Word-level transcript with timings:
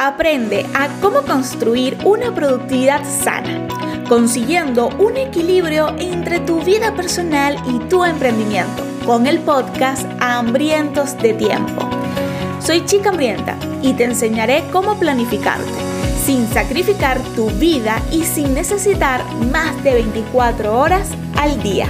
aprende 0.00 0.64
a 0.72 0.88
cómo 1.02 1.20
construir 1.22 1.98
una 2.06 2.34
productividad 2.34 3.02
sana, 3.04 3.68
consiguiendo 4.08 4.88
un 4.98 5.18
equilibrio 5.18 5.94
entre 5.98 6.40
tu 6.40 6.62
vida 6.62 6.94
personal 6.94 7.54
y 7.68 7.78
tu 7.90 8.02
emprendimiento 8.02 8.82
con 9.04 9.26
el 9.26 9.40
podcast 9.40 10.06
Hambrientos 10.20 11.18
de 11.18 11.34
Tiempo. 11.34 11.86
Soy 12.60 12.86
Chica 12.86 13.10
Hambrienta 13.10 13.58
y 13.82 13.92
te 13.92 14.04
enseñaré 14.04 14.64
cómo 14.72 14.98
planificarte 14.98 15.70
sin 16.24 16.48
sacrificar 16.48 17.20
tu 17.36 17.50
vida 17.50 18.00
y 18.10 18.24
sin 18.24 18.54
necesitar 18.54 19.22
más 19.52 19.84
de 19.84 19.94
24 19.94 20.78
horas 20.78 21.10
al 21.36 21.62
día. 21.62 21.88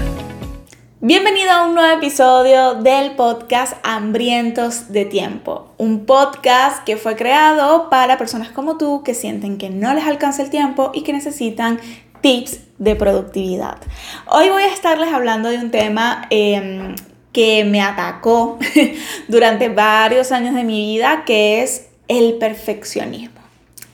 Bienvenido 1.03 1.51
a 1.51 1.64
un 1.64 1.75
nuevo 1.75 1.96
episodio 1.96 2.75
del 2.75 3.12
podcast 3.12 3.73
Hambrientos 3.85 4.93
de 4.93 5.07
Tiempo, 5.07 5.73
un 5.79 6.05
podcast 6.05 6.85
que 6.85 6.99
fue 6.99 7.17
creado 7.17 7.89
para 7.89 8.19
personas 8.19 8.50
como 8.50 8.77
tú 8.77 9.03
que 9.03 9.14
sienten 9.14 9.57
que 9.57 9.71
no 9.71 9.94
les 9.94 10.05
alcanza 10.05 10.43
el 10.43 10.50
tiempo 10.50 10.91
y 10.93 11.00
que 11.00 11.14
necesitan 11.14 11.81
tips 12.21 12.61
de 12.77 12.96
productividad. 12.96 13.79
Hoy 14.27 14.50
voy 14.50 14.64
a 14.64 14.75
estarles 14.75 15.11
hablando 15.11 15.49
de 15.49 15.57
un 15.57 15.71
tema 15.71 16.27
em, 16.29 16.94
que 17.32 17.64
me 17.64 17.80
atacó 17.80 18.58
durante 19.29 19.71
varios 19.71 20.32
años 20.32 20.55
de 20.55 20.64
mi 20.64 20.85
vida, 20.85 21.25
que 21.25 21.63
es 21.63 21.89
el 22.08 22.35
perfeccionismo. 22.35 23.41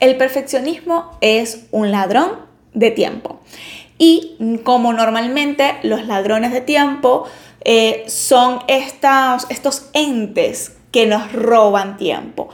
El 0.01 0.17
perfeccionismo 0.17 1.17
es 1.21 1.67
un 1.71 1.89
ladrón 1.89 2.31
de 2.73 2.91
tiempo. 2.91 3.39
Y 3.97 4.59
como 4.63 4.93
normalmente 4.93 5.77
los 5.83 6.05
ladrones 6.05 6.51
de 6.51 6.61
tiempo 6.61 7.27
eh, 7.63 8.05
son 8.07 8.59
estos, 8.67 9.47
estos 9.49 9.89
entes 9.93 10.77
que 10.91 11.05
nos 11.05 11.31
roban 11.33 11.97
tiempo. 11.97 12.49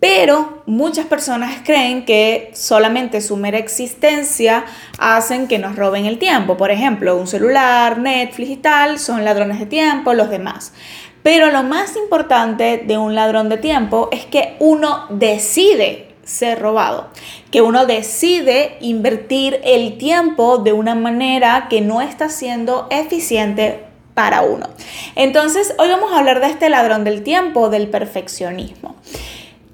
Pero 0.00 0.62
muchas 0.66 1.06
personas 1.06 1.62
creen 1.64 2.04
que 2.04 2.50
solamente 2.52 3.22
su 3.22 3.38
mera 3.38 3.56
existencia 3.56 4.66
hacen 4.98 5.48
que 5.48 5.58
nos 5.58 5.76
roben 5.76 6.04
el 6.04 6.18
tiempo. 6.18 6.58
Por 6.58 6.70
ejemplo, 6.70 7.16
un 7.16 7.26
celular, 7.26 7.98
Netflix 7.98 8.50
y 8.50 8.56
tal 8.56 8.98
son 8.98 9.24
ladrones 9.24 9.58
de 9.58 9.66
tiempo, 9.66 10.12
los 10.12 10.28
demás. 10.28 10.74
Pero 11.22 11.50
lo 11.50 11.62
más 11.62 11.96
importante 11.96 12.84
de 12.86 12.98
un 12.98 13.14
ladrón 13.14 13.48
de 13.48 13.56
tiempo 13.56 14.10
es 14.12 14.26
que 14.26 14.56
uno 14.58 15.06
decide 15.08 16.03
ser 16.24 16.60
robado, 16.60 17.08
que 17.50 17.62
uno 17.62 17.86
decide 17.86 18.76
invertir 18.80 19.60
el 19.64 19.98
tiempo 19.98 20.58
de 20.58 20.72
una 20.72 20.94
manera 20.94 21.66
que 21.68 21.80
no 21.80 22.00
está 22.00 22.28
siendo 22.28 22.86
eficiente 22.90 23.84
para 24.14 24.42
uno. 24.42 24.68
Entonces, 25.16 25.74
hoy 25.78 25.88
vamos 25.88 26.12
a 26.12 26.18
hablar 26.18 26.40
de 26.40 26.48
este 26.48 26.68
ladrón 26.68 27.04
del 27.04 27.22
tiempo, 27.22 27.68
del 27.68 27.88
perfeccionismo. 27.88 28.94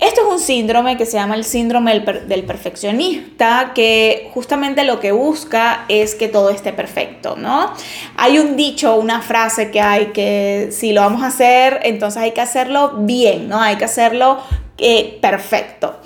Esto 0.00 0.22
es 0.22 0.32
un 0.32 0.40
síndrome 0.40 0.96
que 0.96 1.04
se 1.04 1.18
llama 1.18 1.34
el 1.34 1.44
síndrome 1.44 2.00
del, 2.00 2.44
perfeccionista, 2.44 3.72
que 3.74 4.30
justamente 4.32 4.82
lo 4.84 4.98
que 4.98 5.12
busca 5.12 5.84
es 5.88 6.14
que 6.14 6.26
todo 6.26 6.48
esté 6.48 6.72
perfecto, 6.72 7.36
¿no? 7.36 7.70
Hay 8.16 8.38
un 8.38 8.56
dicho, 8.56 8.96
una 8.96 9.20
frase 9.20 9.70
que 9.70 9.82
hay 9.82 10.06
que 10.06 10.70
si 10.72 10.94
lo 10.94 11.02
vamos 11.02 11.22
a 11.22 11.26
hacer, 11.26 11.80
entonces 11.82 12.22
hay 12.22 12.30
que 12.30 12.40
hacerlo 12.40 12.94
bien, 13.00 13.50
¿no? 13.50 13.60
Hay 13.60 13.76
que 13.76 13.84
hacerlo 13.84 14.38
eh, 14.78 15.18
perfecto. 15.20 16.00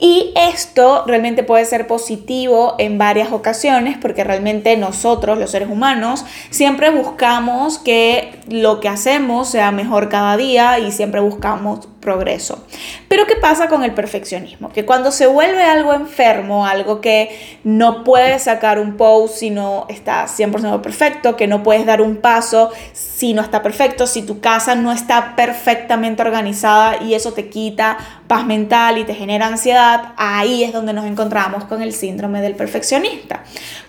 Y 0.00 0.32
esto 0.36 1.04
realmente 1.06 1.42
puede 1.42 1.64
ser 1.64 1.88
positivo 1.88 2.76
en 2.78 2.98
varias 2.98 3.32
ocasiones 3.32 3.98
porque 3.98 4.22
realmente 4.22 4.76
nosotros, 4.76 5.38
los 5.38 5.50
seres 5.50 5.68
humanos, 5.68 6.24
siempre 6.50 6.90
buscamos 6.90 7.78
que 7.78 8.38
lo 8.48 8.78
que 8.78 8.88
hacemos 8.88 9.48
sea 9.48 9.72
mejor 9.72 10.08
cada 10.08 10.36
día 10.36 10.78
y 10.78 10.92
siempre 10.92 11.20
buscamos 11.20 11.88
progreso. 12.08 12.64
Pero 13.06 13.26
¿qué 13.26 13.36
pasa 13.36 13.68
con 13.68 13.84
el 13.84 13.92
perfeccionismo? 13.92 14.72
Que 14.72 14.86
cuando 14.86 15.12
se 15.12 15.26
vuelve 15.26 15.62
algo 15.62 15.92
enfermo, 15.92 16.64
algo 16.64 17.02
que 17.02 17.58
no 17.64 18.02
puedes 18.02 18.44
sacar 18.44 18.78
un 18.78 18.96
post 18.96 19.34
si 19.34 19.50
no 19.50 19.84
está 19.90 20.24
100% 20.24 20.80
perfecto, 20.80 21.36
que 21.36 21.46
no 21.46 21.62
puedes 21.62 21.84
dar 21.84 22.00
un 22.00 22.16
paso 22.16 22.70
si 22.94 23.34
no 23.34 23.42
está 23.42 23.62
perfecto, 23.62 24.06
si 24.06 24.22
tu 24.22 24.40
casa 24.40 24.74
no 24.74 24.90
está 24.90 25.36
perfectamente 25.36 26.22
organizada 26.22 27.02
y 27.02 27.12
eso 27.12 27.34
te 27.34 27.50
quita 27.50 27.98
paz 28.26 28.46
mental 28.46 28.96
y 28.96 29.04
te 29.04 29.14
genera 29.14 29.46
ansiedad, 29.46 30.14
ahí 30.16 30.64
es 30.64 30.72
donde 30.72 30.94
nos 30.94 31.04
encontramos 31.04 31.64
con 31.64 31.82
el 31.82 31.92
síndrome 31.92 32.40
del 32.40 32.54
perfeccionista. 32.54 33.44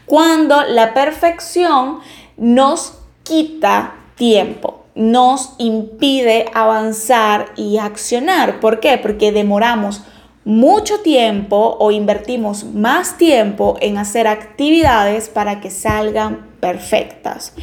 Cuando 0.05 0.63
la 0.63 0.93
perfección 0.93 1.99
nos 2.35 2.95
quita 3.23 3.93
tiempo 4.15 4.78
nos 4.99 5.53
impide 5.59 6.47
avanzar 6.53 7.53
y 7.55 7.77
accionar. 7.77 8.59
¿Por 8.59 8.81
qué? 8.81 8.97
Porque 8.97 9.31
demoramos 9.31 10.01
mucho 10.43 10.99
tiempo 10.99 11.77
o 11.79 11.91
invertimos 11.91 12.65
más 12.65 13.17
tiempo 13.17 13.77
en 13.79 13.97
hacer 13.97 14.27
actividades 14.27 15.29
para 15.29 15.61
que 15.61 15.71
salgan 15.71 16.49
perfectas. 16.59 17.53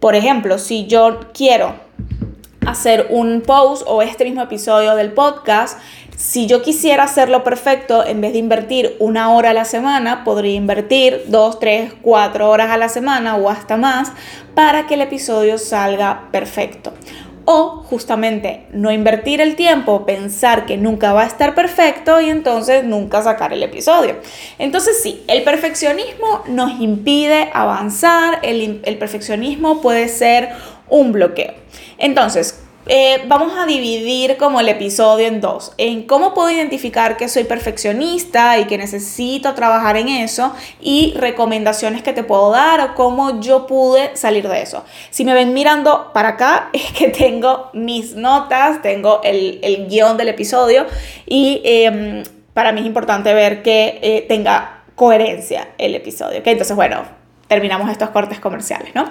Por 0.00 0.16
ejemplo, 0.16 0.58
si 0.58 0.86
yo 0.86 1.20
quiero 1.32 1.76
hacer 2.66 3.06
un 3.10 3.42
post 3.42 3.84
o 3.86 4.02
este 4.02 4.24
mismo 4.24 4.42
episodio 4.42 4.96
del 4.96 5.12
podcast, 5.12 5.78
si 6.16 6.46
yo 6.46 6.62
quisiera 6.62 7.04
hacerlo 7.04 7.42
perfecto, 7.42 8.06
en 8.06 8.20
vez 8.20 8.32
de 8.32 8.38
invertir 8.38 8.96
una 9.00 9.32
hora 9.32 9.50
a 9.50 9.54
la 9.54 9.64
semana, 9.64 10.22
podría 10.22 10.54
invertir 10.54 11.24
dos, 11.26 11.58
tres, 11.58 11.92
cuatro 12.02 12.50
horas 12.50 12.70
a 12.70 12.76
la 12.76 12.88
semana 12.88 13.36
o 13.36 13.50
hasta 13.50 13.76
más 13.76 14.12
para 14.54 14.86
que 14.86 14.94
el 14.94 15.00
episodio 15.00 15.58
salga 15.58 16.28
perfecto. 16.30 16.92
O 17.46 17.82
justamente 17.90 18.66
no 18.72 18.90
invertir 18.90 19.40
el 19.40 19.54
tiempo, 19.54 20.06
pensar 20.06 20.64
que 20.64 20.78
nunca 20.78 21.12
va 21.12 21.24
a 21.24 21.26
estar 21.26 21.54
perfecto 21.54 22.20
y 22.20 22.30
entonces 22.30 22.84
nunca 22.84 23.20
sacar 23.20 23.52
el 23.52 23.62
episodio. 23.62 24.16
Entonces 24.58 25.02
sí, 25.02 25.22
el 25.26 25.42
perfeccionismo 25.42 26.42
nos 26.46 26.80
impide 26.80 27.50
avanzar, 27.52 28.38
el, 28.42 28.80
el 28.84 28.98
perfeccionismo 28.98 29.82
puede 29.82 30.08
ser 30.08 30.50
un 30.88 31.12
bloqueo. 31.12 31.54
Entonces, 31.98 32.53
eh, 32.86 33.22
vamos 33.26 33.52
a 33.56 33.66
dividir 33.66 34.36
como 34.36 34.60
el 34.60 34.68
episodio 34.68 35.26
en 35.26 35.40
dos, 35.40 35.72
en 35.78 36.02
cómo 36.02 36.34
puedo 36.34 36.50
identificar 36.50 37.16
que 37.16 37.28
soy 37.28 37.44
perfeccionista 37.44 38.58
y 38.58 38.66
que 38.66 38.76
necesito 38.76 39.54
trabajar 39.54 39.96
en 39.96 40.08
eso 40.08 40.54
y 40.80 41.14
recomendaciones 41.16 42.02
que 42.02 42.12
te 42.12 42.24
puedo 42.24 42.50
dar 42.50 42.80
o 42.80 42.94
cómo 42.94 43.40
yo 43.40 43.66
pude 43.66 44.16
salir 44.16 44.48
de 44.48 44.62
eso. 44.62 44.84
Si 45.10 45.24
me 45.24 45.32
ven 45.32 45.54
mirando 45.54 46.10
para 46.12 46.30
acá 46.30 46.68
es 46.72 46.92
que 46.92 47.08
tengo 47.08 47.70
mis 47.72 48.14
notas, 48.14 48.82
tengo 48.82 49.20
el, 49.24 49.60
el 49.62 49.86
guion 49.88 50.16
del 50.16 50.28
episodio 50.28 50.86
y 51.26 51.62
em, 51.64 52.22
para 52.52 52.72
mí 52.72 52.80
es 52.80 52.86
importante 52.86 53.32
ver 53.32 53.62
que 53.62 53.98
eh, 54.02 54.24
tenga 54.28 54.82
coherencia 54.94 55.68
el 55.78 55.94
episodio. 55.94 56.42
Entonces, 56.44 56.76
bueno, 56.76 57.23
terminamos 57.54 57.88
estos 57.88 58.10
cortes 58.10 58.40
comerciales, 58.40 58.92
¿no? 58.96 59.04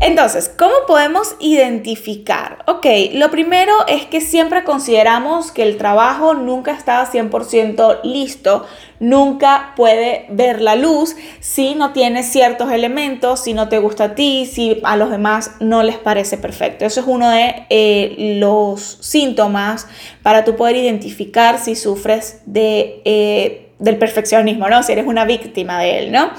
Entonces, 0.00 0.48
¿cómo 0.56 0.74
podemos 0.86 1.34
identificar? 1.40 2.64
Ok, 2.66 2.86
lo 3.14 3.30
primero 3.32 3.72
es 3.88 4.06
que 4.06 4.20
siempre 4.20 4.62
consideramos 4.62 5.50
que 5.50 5.64
el 5.64 5.76
trabajo 5.76 6.34
nunca 6.34 6.72
está 6.72 7.04
100% 7.10 8.00
listo, 8.04 8.64
nunca 9.00 9.72
puede 9.76 10.26
ver 10.30 10.60
la 10.60 10.76
luz 10.76 11.16
si 11.40 11.74
no 11.74 11.92
tiene 11.92 12.22
ciertos 12.22 12.70
elementos, 12.70 13.40
si 13.40 13.54
no 13.54 13.68
te 13.68 13.78
gusta 13.78 14.04
a 14.04 14.14
ti, 14.14 14.46
si 14.46 14.80
a 14.84 14.96
los 14.96 15.10
demás 15.10 15.52
no 15.58 15.82
les 15.82 15.98
parece 15.98 16.38
perfecto. 16.38 16.84
Eso 16.84 17.00
es 17.00 17.06
uno 17.06 17.30
de 17.30 17.66
eh, 17.70 18.36
los 18.38 18.98
síntomas 19.00 19.88
para 20.22 20.44
tú 20.44 20.54
poder 20.54 20.76
identificar 20.76 21.58
si 21.58 21.74
sufres 21.74 22.40
de... 22.46 23.00
Eh, 23.04 23.63
del 23.78 23.98
perfeccionismo, 23.98 24.68
¿no? 24.68 24.82
Si 24.82 24.92
eres 24.92 25.06
una 25.06 25.24
víctima 25.24 25.80
de 25.80 25.98
él, 25.98 26.12
¿no? 26.12 26.30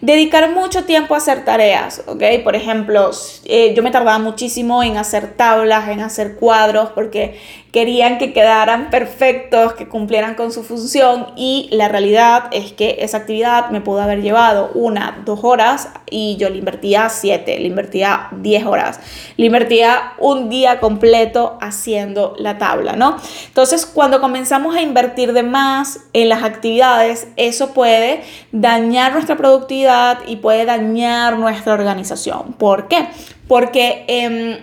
Dedicar 0.00 0.50
mucho 0.50 0.84
tiempo 0.84 1.14
a 1.14 1.18
hacer 1.18 1.44
tareas, 1.44 2.02
¿ok? 2.06 2.22
Por 2.44 2.54
ejemplo, 2.54 3.10
eh, 3.44 3.74
yo 3.74 3.82
me 3.82 3.90
tardaba 3.90 4.18
muchísimo 4.18 4.82
en 4.82 4.96
hacer 4.96 5.34
tablas, 5.36 5.88
en 5.88 6.00
hacer 6.00 6.36
cuadros, 6.36 6.90
porque 6.94 7.38
querían 7.76 8.16
que 8.16 8.32
quedaran 8.32 8.88
perfectos, 8.88 9.74
que 9.74 9.86
cumplieran 9.86 10.34
con 10.34 10.50
su 10.50 10.64
función 10.64 11.26
y 11.36 11.68
la 11.72 11.88
realidad 11.88 12.44
es 12.50 12.72
que 12.72 12.96
esa 13.00 13.18
actividad 13.18 13.68
me 13.68 13.82
pudo 13.82 14.00
haber 14.00 14.22
llevado 14.22 14.70
una, 14.72 15.20
dos 15.26 15.40
horas 15.42 15.90
y 16.10 16.38
yo 16.38 16.48
le 16.48 16.56
invertía 16.56 17.10
siete, 17.10 17.60
le 17.60 17.66
invertía 17.66 18.28
diez 18.32 18.64
horas, 18.64 18.98
le 19.36 19.44
invertía 19.44 20.14
un 20.18 20.48
día 20.48 20.80
completo 20.80 21.58
haciendo 21.60 22.34
la 22.38 22.56
tabla, 22.56 22.94
¿no? 22.96 23.18
Entonces, 23.48 23.84
cuando 23.84 24.22
comenzamos 24.22 24.74
a 24.74 24.80
invertir 24.80 25.34
de 25.34 25.42
más 25.42 26.00
en 26.14 26.30
las 26.30 26.44
actividades, 26.44 27.28
eso 27.36 27.74
puede 27.74 28.22
dañar 28.52 29.12
nuestra 29.12 29.36
productividad 29.36 30.20
y 30.26 30.36
puede 30.36 30.64
dañar 30.64 31.38
nuestra 31.38 31.74
organización. 31.74 32.54
¿Por 32.54 32.88
qué? 32.88 33.06
Porque... 33.46 34.06
Eh, 34.08 34.62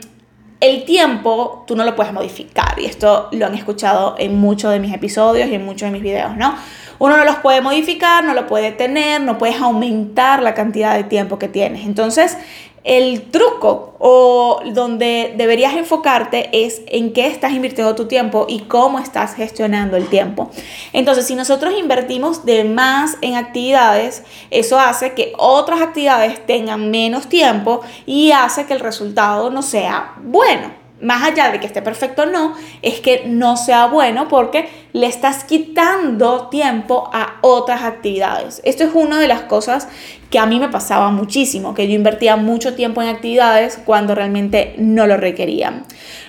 el 0.64 0.86
tiempo 0.86 1.66
tú 1.68 1.76
no 1.76 1.84
lo 1.84 1.94
puedes 1.94 2.14
modificar 2.14 2.80
y 2.80 2.86
esto 2.86 3.28
lo 3.34 3.46
han 3.46 3.54
escuchado 3.54 4.16
en 4.18 4.40
muchos 4.40 4.72
de 4.72 4.80
mis 4.80 4.94
episodios 4.94 5.50
y 5.50 5.56
en 5.56 5.66
muchos 5.66 5.88
de 5.88 5.92
mis 5.92 6.02
videos, 6.02 6.38
¿no? 6.38 6.56
Uno 7.00 7.18
no 7.18 7.26
los 7.26 7.36
puede 7.36 7.60
modificar, 7.60 8.24
no 8.24 8.34
lo 8.34 8.48
puede 8.48 8.72
tener, 8.72 9.20
no 9.20 9.38
puedes 9.38 9.60
aumentar 9.60 10.42
la 10.42 10.54
cantidad 10.54 10.96
de 10.96 11.04
tiempo 11.04 11.38
que 11.38 11.50
tienes. 11.50 11.86
Entonces, 11.86 12.38
el 12.84 13.30
truco 13.32 13.96
o 14.00 14.62
donde 14.74 15.34
deberías 15.38 15.76
enfocarte 15.76 16.50
es 16.52 16.82
en 16.88 17.14
qué 17.14 17.28
estás 17.28 17.54
invirtiendo 17.54 17.96
tu 17.96 18.08
tiempo 18.08 18.46
y 18.50 18.62
cómo 18.62 19.00
estás 19.00 19.36
gestionando 19.36 19.96
el 19.96 20.08
tiempo. 20.08 20.52
Entonces, 20.92 21.26
si 21.26 21.36
nosotros 21.36 21.74
invertimos 21.78 22.46
de 22.46 22.66
más 22.66 23.18
en 23.22 23.36
actividades, 23.36 24.24
eso 24.52 24.80
hace 24.80 25.14
que 25.14 25.34
otras 25.38 25.82
actividades 25.82 26.46
tengan 26.46 26.92
menos 26.92 27.28
tiempo 27.28 27.82
y 28.06 28.32
hace 28.32 28.66
que 28.66 28.74
el 28.74 28.80
resultado 28.80 29.50
no 29.50 29.62
sea 29.62 30.14
bueno 30.22 30.84
más 31.04 31.22
allá 31.24 31.52
de 31.52 31.60
que 31.60 31.68
esté 31.68 31.82
perfecto 31.82 32.24
o 32.24 32.26
no, 32.26 32.56
es 32.82 33.02
que 33.02 33.24
no 33.26 33.58
sea 33.58 33.88
bueno 33.88 34.28
porque 34.30 34.70
le 34.94 35.08
estás 35.08 35.44
quitando 35.44 36.50
tiempo 36.50 37.10
a 37.12 37.38
otras 37.42 37.82
actividades. 37.82 38.62
Esto 38.64 38.84
es 38.84 38.92
una 38.94 39.20
de 39.20 39.28
las 39.28 39.42
cosas 39.42 39.88
que 40.30 40.40
a 40.40 40.46
mí 40.46 40.60
me 40.60 40.70
pasaba 40.70 41.10
muchísimo, 41.10 41.74
que 41.74 41.88
yo 41.88 41.96
invertía 41.96 42.36
mucho 42.36 42.76
tiempo 42.76 43.02
en 43.02 43.10
actividades 43.10 43.80
cuando 43.84 44.16
realmente 44.16 44.76
no 44.78 45.08
lo 45.08 45.18
requerían. 45.18 45.84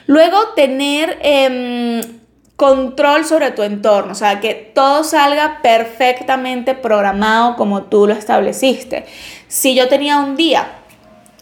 Luego, 0.07 0.39
tener 0.57 1.19
em, 1.21 2.01
control 2.57 3.27
sobre 3.27 3.51
tu 3.51 3.63
entorno, 3.63 4.13
o 4.13 4.17
sea, 4.17 4.41
que 4.41 4.55
todo 4.55 5.05
salga 5.05 5.61
perfectamente 5.63 6.75
programado 6.75 7.57
como 7.57 7.85
tú 7.85 8.07
lo 8.07 8.15
estableciste. 8.15 9.05
Si 9.47 9.75
yo 9.75 9.89
tenía 9.89 10.19
un 10.19 10.37
día 10.37 10.84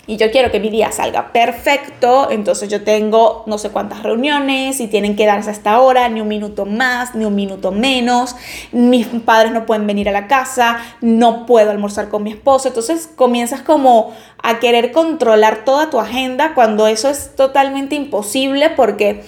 y 0.06 0.16
yo 0.16 0.30
quiero 0.32 0.50
que 0.50 0.58
mi 0.58 0.68
día 0.68 0.90
salga 0.90 1.32
perfecto, 1.32 2.28
entonces 2.30 2.68
yo 2.68 2.82
tengo 2.82 3.44
no 3.46 3.56
sé 3.56 3.70
cuántas 3.70 4.02
reuniones 4.02 4.80
y 4.80 4.88
tienen 4.88 5.14
que 5.14 5.26
darse 5.26 5.50
hasta 5.50 5.72
ahora, 5.72 6.08
ni 6.08 6.20
un 6.20 6.28
minuto 6.28 6.66
más, 6.66 7.14
ni 7.14 7.24
un 7.24 7.36
minuto 7.36 7.70
menos, 7.70 8.34
mis 8.72 9.06
padres 9.06 9.52
no 9.52 9.64
pueden 9.64 9.86
venir 9.86 10.08
a 10.08 10.12
la 10.12 10.26
casa, 10.26 10.78
no 11.00 11.46
puedo 11.46 11.70
almorzar 11.70 12.08
con 12.08 12.24
mi 12.24 12.32
esposo, 12.32 12.68
entonces 12.68 13.08
comienzas 13.14 13.62
como 13.62 14.12
a 14.42 14.58
querer 14.58 14.90
controlar 14.90 15.64
toda 15.64 15.88
tu 15.88 16.00
agenda 16.00 16.54
cuando 16.54 16.88
eso 16.88 17.08
es 17.08 17.36
totalmente 17.36 17.94
imposible 17.94 18.70
porque 18.70 19.22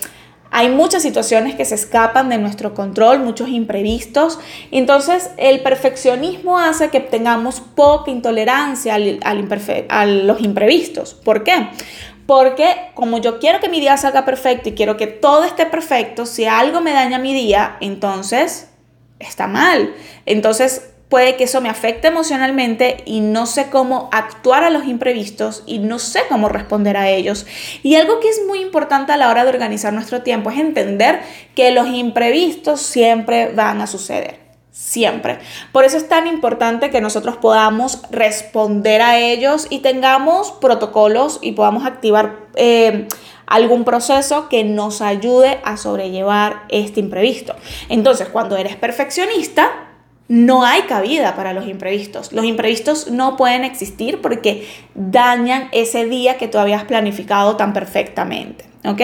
hay 0.56 0.69
muchas 0.69 1.03
situaciones 1.03 1.56
que 1.56 1.65
se 1.65 1.75
escapan 1.75 2.29
de 2.29 2.39
nuestro 2.39 2.75
control, 2.75 3.19
muchos 3.19 3.49
imprevistos. 3.49 4.39
Entonces, 4.71 5.31
el 5.37 5.65
perfeccionismo 5.65 6.61
hace 6.61 6.91
que 6.91 7.01
tengamos 7.01 7.59
poca 7.59 8.12
intolerancia 8.12 8.95
al, 8.95 9.19
a 9.89 10.06
los 10.06 10.41
imprevistos. 10.43 11.15
¿Por 11.15 11.43
qué? 11.43 11.71
Porque 12.27 12.93
como 12.95 13.19
yo 13.19 13.41
quiero 13.41 13.59
que 13.59 13.69
mi 13.69 13.81
día 13.81 13.97
salga 13.97 14.25
perfecto 14.25 14.69
y 14.69 14.75
quiero 14.75 14.97
que 14.97 15.09
todo 15.09 15.43
esté 15.43 15.67
perfecto, 15.67 16.25
si 16.25 16.45
algo 16.45 16.81
me 16.81 16.93
daña 16.93 17.19
mi 17.19 17.35
día, 17.35 17.77
entonces 17.81 18.69
está 19.19 19.49
mal. 19.49 19.93
Entonces 20.25 20.94
puede 21.09 21.37
que 21.37 21.45
eso 21.45 21.61
me 21.61 21.69
afecte 21.69 22.09
emocionalmente 22.09 23.03
y 23.05 23.21
no 23.21 23.47
sé 23.47 23.71
cómo 23.71 24.09
actuar 24.12 24.65
a 24.65 24.71
los 24.71 24.85
imprevistos 24.85 25.62
y 25.67 25.79
no 25.79 25.99
sé 25.99 26.23
cómo 26.29 26.49
responder 26.49 26.97
a 26.97 27.09
ellos. 27.09 27.47
Y 27.83 27.97
algo 27.97 28.21
que 28.21 28.29
es 28.29 28.41
muy 28.47 28.61
importante 28.61 29.12
a 29.12 29.17
la 29.17 29.31
hora 29.31 29.45
de 29.45 29.51
organizar 29.51 29.93
nuestro 29.93 30.23
tiempo 30.23 30.51
es 30.51 30.59
entender 30.59 31.21
que 31.55 31.71
los 31.71 31.89
imprevistos 31.89 32.81
siempre 32.81 33.53
van 33.55 33.81
a 33.81 33.87
suceder. 33.87 34.45
Siempre. 34.73 35.39
Por 35.71 35.85
eso 35.85 35.97
es 35.97 36.09
tan 36.09 36.27
importante 36.27 36.91
que 36.91 37.01
nosotros 37.01 37.37
podamos 37.37 38.03
responder 38.11 39.03
a 39.03 39.21
ellos 39.21 39.69
y 39.71 39.79
tengamos 39.79 40.50
protocolos 40.50 41.39
y 41.41 41.53
podamos 41.53 41.87
activar 41.87 42.41
eh, 42.57 43.07
algún 43.47 43.85
proceso 43.85 44.49
que 44.49 44.65
nos 44.65 45.00
ayude 45.00 45.61
a 45.65 45.77
sobrellevar 45.77 46.65
este 46.71 46.99
imprevisto. 46.99 47.55
Entonces, 47.89 48.29
cuando 48.29 48.57
eres 48.57 48.75
perfeccionista, 48.75 49.84
no 50.29 50.65
hay 50.65 50.82
cabida 50.82 51.37
para 51.37 51.53
los 51.53 51.67
imprevistos. 51.67 52.32
Los 52.32 52.44
imprevistos 52.44 53.11
no 53.11 53.37
pueden 53.37 53.65
existir 53.65 54.21
porque 54.23 54.67
dañan 54.94 55.69
ese 55.73 56.06
día 56.06 56.38
que 56.38 56.49
tú 56.49 56.59
habías 56.59 56.85
planificado 56.85 57.56
tan 57.56 57.73
perfectamente. 57.73 58.65
¿ok? 58.85 59.00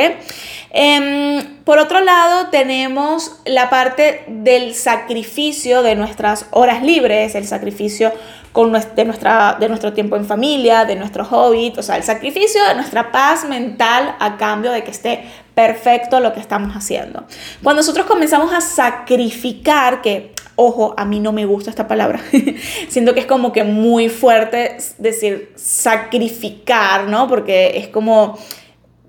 Em, 0.71 1.43
por 1.65 1.79
otro 1.79 2.01
lado, 2.01 2.49
tenemos 2.51 3.41
la 3.45 3.71
parte 3.71 4.25
del 4.29 4.75
sacrificio 4.75 5.83
de 5.83 5.97
nuestras 5.97 6.47
horas 6.51 6.83
libres, 6.83 7.35
el 7.35 7.47
sacrificio 7.47 8.13
con 8.53 8.73
de, 8.73 9.05
nuestra, 9.05 9.57
de 9.61 9.69
nuestro 9.69 9.93
tiempo 9.93 10.17
en 10.17 10.25
familia, 10.25 10.85
de 10.85 10.97
nuestro 10.97 11.25
hobby, 11.25 11.73
o 11.77 11.83
sea, 11.83 11.97
el 11.97 12.03
sacrificio 12.03 12.65
de 12.65 12.75
nuestra 12.75 13.13
paz 13.13 13.45
mental 13.49 14.17
a 14.19 14.37
cambio 14.37 14.73
de 14.73 14.83
que 14.83 14.91
esté 14.91 15.25
perfecto 15.55 16.21
lo 16.21 16.33
que 16.33 16.41
estamos 16.41 16.75
haciendo. 16.75 17.25
Cuando 17.63 17.81
nosotros 17.81 18.07
comenzamos 18.07 18.53
a 18.53 18.61
sacrificar, 18.61 20.03
que 20.03 20.33
Ojo, 20.63 20.93
a 20.99 21.07
mí 21.07 21.21
no 21.21 21.33
me 21.33 21.47
gusta 21.47 21.71
esta 21.71 21.89
palabra. 21.89 22.21
Siento 22.91 23.15
que 23.15 23.21
es 23.21 23.27
como 23.27 23.51
que 23.51 23.65
muy 23.65 24.11
fuerte 24.11 24.77
decir 24.99 25.55
sacrificar, 25.57 27.09
¿no? 27.09 27.29
Porque 27.29 27.79
es 27.79 27.89
como 27.89 28.39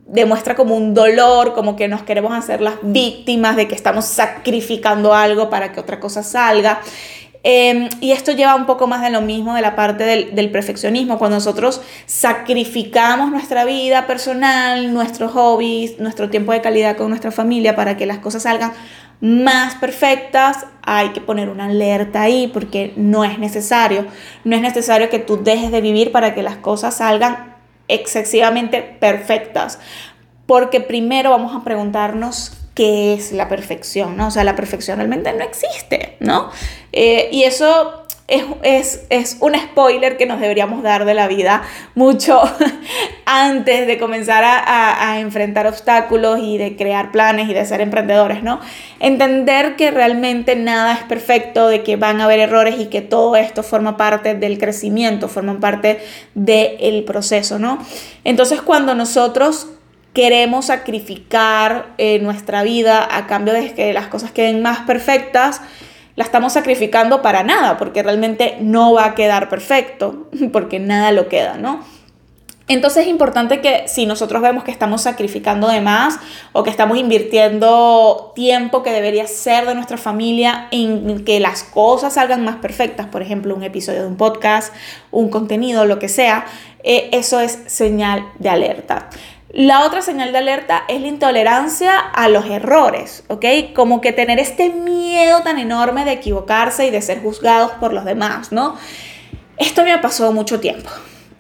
demuestra 0.06 0.56
como 0.56 0.77
un 0.77 0.94
dolor, 0.94 1.53
como 1.53 1.75
que 1.75 1.89
nos 1.89 2.03
queremos 2.03 2.31
hacer 2.31 2.62
las 2.62 2.75
víctimas 2.81 3.57
de 3.57 3.68
que 3.68 3.75
estamos 3.75 4.06
sacrificando 4.06 5.13
algo 5.13 5.50
para 5.50 5.74
que 5.74 5.81
otra 5.81 6.00
cosa 6.00 6.24
salga. 6.24 6.80
Em, 7.44 7.89
y 8.00 8.13
esto 8.13 8.31
lleva 8.31 8.56
un 8.56 8.65
poco 8.65 8.88
más 8.88 9.01
de 9.01 9.09
lo 9.09 9.19
mismo 9.19 9.53
de 9.53 9.62
la 9.62 9.75
parte 9.75 10.06
del, 10.06 10.33
del, 10.33 10.51
perfeccionismo, 10.51 11.18
cuando 11.18 11.36
nosotros 11.36 11.81
sacrificamos 12.06 13.30
nuestra 13.30 13.65
vida 13.65 14.07
personal, 14.07 14.94
nuestros 14.94 15.33
hobbies, 15.33 16.00
nuestro 16.00 16.30
tiempo 16.30 16.53
de 16.53 16.62
calidad 16.62 16.95
con 16.95 17.09
nuestra 17.09 17.31
familia 17.31 17.75
para 17.75 17.98
que 17.98 18.06
las 18.06 18.19
cosas 18.19 18.44
salgan 18.44 18.71
más 19.22 19.76
perfectas, 19.76 20.66
hay 20.82 21.10
que 21.10 21.22
poner 21.22 21.50
una 21.50 21.66
alerta 21.66 22.24
ahí 22.24 22.50
porque 22.52 22.94
no 22.96 23.24
es 23.24 23.38
necesario. 23.38 24.08
No 24.44 24.56
es 24.56 24.62
necesario 24.62 25.10
que 25.10 25.20
tú 25.20 25.42
dejes 25.42 25.72
de 25.72 25.80
vivir 25.80 26.12
para 26.12 26.34
que 26.34 26.42
las 26.42 26.58
cosas 26.58 26.98
salgan 26.98 27.56
excesivamente 27.88 28.82
perfectas. 28.82 29.80
Porque 30.48 30.82
primero 30.82 31.30
vamos 31.30 31.56
a 31.56 31.64
preguntarnos 31.64 32.58
qué 32.74 33.14
es 33.14 33.32
la 33.32 33.48
perfección, 33.48 34.18
¿no? 34.18 34.28
O 34.28 34.32
sea, 34.32 34.44
la 34.44 34.56
perfección 34.56 34.98
realmente 34.98 35.32
no 35.34 35.44
existe, 35.44 36.18
¿no? 36.20 36.50
Eh, 36.92 37.30
y 37.32 37.44
eso 37.44 38.00
es, 38.63 39.38
un 39.39 39.56
spoiler 39.56 40.18
que 40.18 40.25
nos 40.25 40.39
deberíamos 40.39 40.83
dar 40.83 41.06
de 41.06 41.13
la 41.13 41.28
vida 41.28 41.63
mucho 41.95 42.42
antes 43.25 43.88
de 43.88 43.98
comenzar 43.98 44.44
a, 44.45 45.19
enfrentar 45.19 45.68
obstáculos 45.68 46.39
y 46.42 46.57
de 46.57 46.75
crear 46.75 47.12
planes 47.12 47.50
y 47.50 47.54
de 47.54 47.66
ser 47.66 47.81
emprendedores, 47.81 48.44
¿no? 48.44 48.60
Entender 49.00 49.75
que 49.75 49.92
realmente 49.92 50.56
nada 50.56 50.94
es 50.94 51.04
perfecto, 51.04 51.68
de 51.68 51.83
que 51.83 51.98
van 51.98 52.22
a 52.22 52.25
haber 52.25 52.39
errores 52.39 52.80
y 52.80 52.86
que 52.86 53.01
todo 53.01 53.36
esto 53.36 53.63
forma 53.63 53.98
parte 53.98 54.36
del 54.36 54.57
crecimiento, 54.57 55.27
forma 55.27 55.60
parte 55.60 56.00
del 56.34 57.04
proceso, 57.04 57.60
¿no? 57.60 57.77
Entonces 58.24 58.62
cuando 58.62 58.95
nosotros 58.95 59.68
queremos 60.13 60.66
sacrificar 60.66 61.94
eh, 61.98 62.19
nuestra 62.19 62.63
vida 62.63 63.07
a 63.16 63.27
cambio 63.27 63.54
de 63.54 63.74
que 63.74 63.94
las 63.94 64.07
cosas 64.07 64.31
queden 64.31 64.62
más 64.62 64.80
perfectas, 64.80 65.62
la 66.22 66.26
estamos 66.26 66.54
sacrificando 66.54 67.24
para 67.24 67.42
nada, 67.42 67.80
porque 67.80 68.04
realmente 68.04 68.58
no 68.62 68.94
va 68.94 69.06
a 69.06 69.16
quedar 69.16 69.50
perfecto, 69.50 70.30
porque 70.54 70.78
nada 70.80 71.12
lo 71.12 71.28
queda, 71.28 71.58
¿no? 71.58 71.84
Entonces 72.68 73.06
es 73.06 73.10
importante 73.10 73.60
que 73.60 73.88
si 73.88 74.06
nosotros 74.06 74.40
vemos 74.40 74.63
que 74.63 74.70
estamos 74.70 75.01
sacrificando 75.01 75.68
de 75.68 75.82
más 75.82 76.20
o 76.54 76.62
que 76.62 76.70
estamos 76.70 77.00
invirtiendo 77.00 78.34
tiempo 78.36 78.84
que 78.84 78.92
debería 78.92 79.25
ser 79.25 79.66
de 79.66 79.74
nuestra 79.74 79.98
familia 79.98 80.68
en 80.70 81.25
que 81.25 81.40
las 81.40 81.63
cosas 81.63 82.13
salgan 82.13 82.46
más 82.46 82.58
perfectas, 82.58 83.08
por 83.08 83.24
ejemplo, 83.24 83.56
un 83.56 83.63
episodio 83.63 84.01
de 84.01 84.08
un 84.08 84.16
podcast, 84.16 84.74
un 85.10 85.30
contenido, 85.30 85.86
lo 85.86 85.98
que 85.98 86.08
sea, 86.08 86.46
eh, 86.84 87.10
eso 87.13 87.40
es 87.40 87.60
señal 87.66 88.25
de 88.38 88.50
alerta. 88.50 89.10
La 89.53 89.86
otra 89.86 90.01
señal 90.01 90.31
de 90.31 90.38
alerta 90.38 90.86
es 90.88 91.01
la 91.01 91.08
intolerancia 91.08 91.98
a 91.98 92.29
los 92.29 92.46
errores, 92.46 93.25
¿ok? 93.27 93.46
Como 93.75 94.00
que 94.00 94.13
tener 94.13 94.39
este 94.39 94.70
miedo 94.70 95.41
tan 95.41 95.60
enorme 95.60 96.05
de 96.05 96.13
equivocarse 96.13 96.88
y 96.88 96.89
de 96.89 97.01
ser 97.01 97.22
juzgados 97.22 97.72
por 97.74 97.91
los 97.91 98.05
demás, 98.05 98.53
¿no? 98.53 98.77
Esto 99.58 99.84
me 99.84 99.91
ha 99.91 100.00
pasado 100.00 100.31
mucho 100.31 100.62
tiempo. 100.62 100.89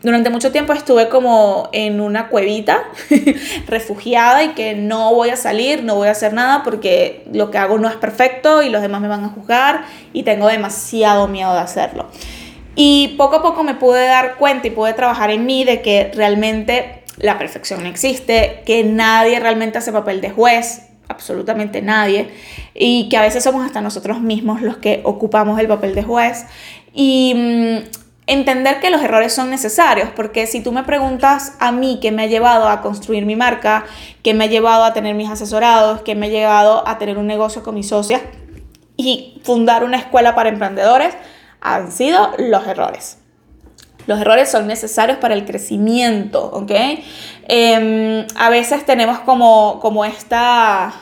Durante 0.01 0.29
mucho 0.29 0.51
tiempo 0.51 0.73
estuve 0.73 1.07
como 1.07 1.69
en 1.71 2.01
una 2.01 2.27
cuevita, 2.27 2.83
refugiada 3.67 4.43
y 4.43 4.49
que 4.49 4.75
no 4.75 5.15
voy 5.15 5.29
a 5.29 5.37
salir, 5.37 5.83
no 5.85 5.95
voy 5.95 6.09
a 6.09 6.11
hacer 6.11 6.33
nada 6.33 6.63
porque 6.63 7.23
lo 7.31 7.49
que 7.49 7.59
hago 7.59 7.77
no 7.77 7.87
es 7.87 7.95
perfecto 7.95 8.61
y 8.61 8.67
los 8.67 8.81
demás 8.81 8.99
me 8.99 9.07
van 9.07 9.23
a 9.23 9.29
juzgar 9.29 9.85
y 10.11 10.23
tengo 10.23 10.47
demasiado 10.47 11.29
miedo 11.29 11.53
de 11.53 11.59
hacerlo. 11.59 12.07
Y 12.75 13.15
poco 13.17 13.37
a 13.37 13.41
poco 13.41 13.63
me 13.63 13.75
pude 13.75 14.05
dar 14.05 14.35
cuenta 14.35 14.67
y 14.67 14.71
pude 14.71 14.93
trabajar 14.93 15.29
en 15.29 15.45
mí 15.45 15.63
de 15.63 15.81
que 15.81 16.11
realmente 16.13 17.00
la 17.17 17.37
perfección 17.37 17.83
no 17.83 17.89
existe, 17.89 18.63
que 18.65 18.83
nadie 18.83 19.39
realmente 19.39 19.77
hace 19.77 19.91
papel 19.91 20.21
de 20.21 20.31
juez, 20.31 20.83
absolutamente 21.07 21.81
nadie, 21.81 22.29
y 22.73 23.09
que 23.09 23.17
a 23.17 23.21
veces 23.21 23.43
somos 23.43 23.65
hasta 23.65 23.81
nosotros 23.81 24.21
mismos 24.21 24.61
los 24.61 24.77
que 24.77 25.01
ocupamos 25.03 25.59
el 25.59 25.67
papel 25.67 25.93
de 25.93 26.03
juez. 26.03 26.45
Y 26.93 27.33
mm, 27.35 27.77
entender 28.27 28.79
que 28.79 28.89
los 28.89 29.01
errores 29.01 29.33
son 29.33 29.49
necesarios, 29.49 30.09
porque 30.15 30.47
si 30.47 30.61
tú 30.61 30.71
me 30.71 30.83
preguntas 30.83 31.53
a 31.59 31.71
mí 31.71 31.99
qué 32.01 32.11
me 32.11 32.23
ha 32.23 32.27
llevado 32.27 32.67
a 32.67 32.81
construir 32.81 33.25
mi 33.25 33.35
marca, 33.35 33.85
qué 34.23 34.33
me 34.33 34.45
ha 34.45 34.47
llevado 34.47 34.83
a 34.83 34.93
tener 34.93 35.15
mis 35.15 35.29
asesorados, 35.29 36.01
qué 36.01 36.15
me 36.15 36.27
ha 36.27 36.29
llevado 36.29 36.87
a 36.87 36.97
tener 36.97 37.17
un 37.17 37.27
negocio 37.27 37.63
con 37.63 37.75
mis 37.75 37.89
socias 37.89 38.21
y 38.95 39.41
fundar 39.43 39.83
una 39.83 39.97
escuela 39.97 40.35
para 40.35 40.49
emprendedores, 40.49 41.15
han 41.59 41.91
sido 41.91 42.31
los 42.37 42.65
errores. 42.67 43.20
Los 44.07 44.19
errores 44.19 44.49
son 44.49 44.67
necesarios 44.67 45.17
para 45.17 45.33
el 45.33 45.45
crecimiento, 45.45 46.43
¿ok? 46.51 46.71
Em, 47.47 48.25
a 48.35 48.49
veces 48.49 48.85
tenemos 48.85 49.19
como, 49.19 49.79
como 49.81 50.05
esta... 50.05 50.93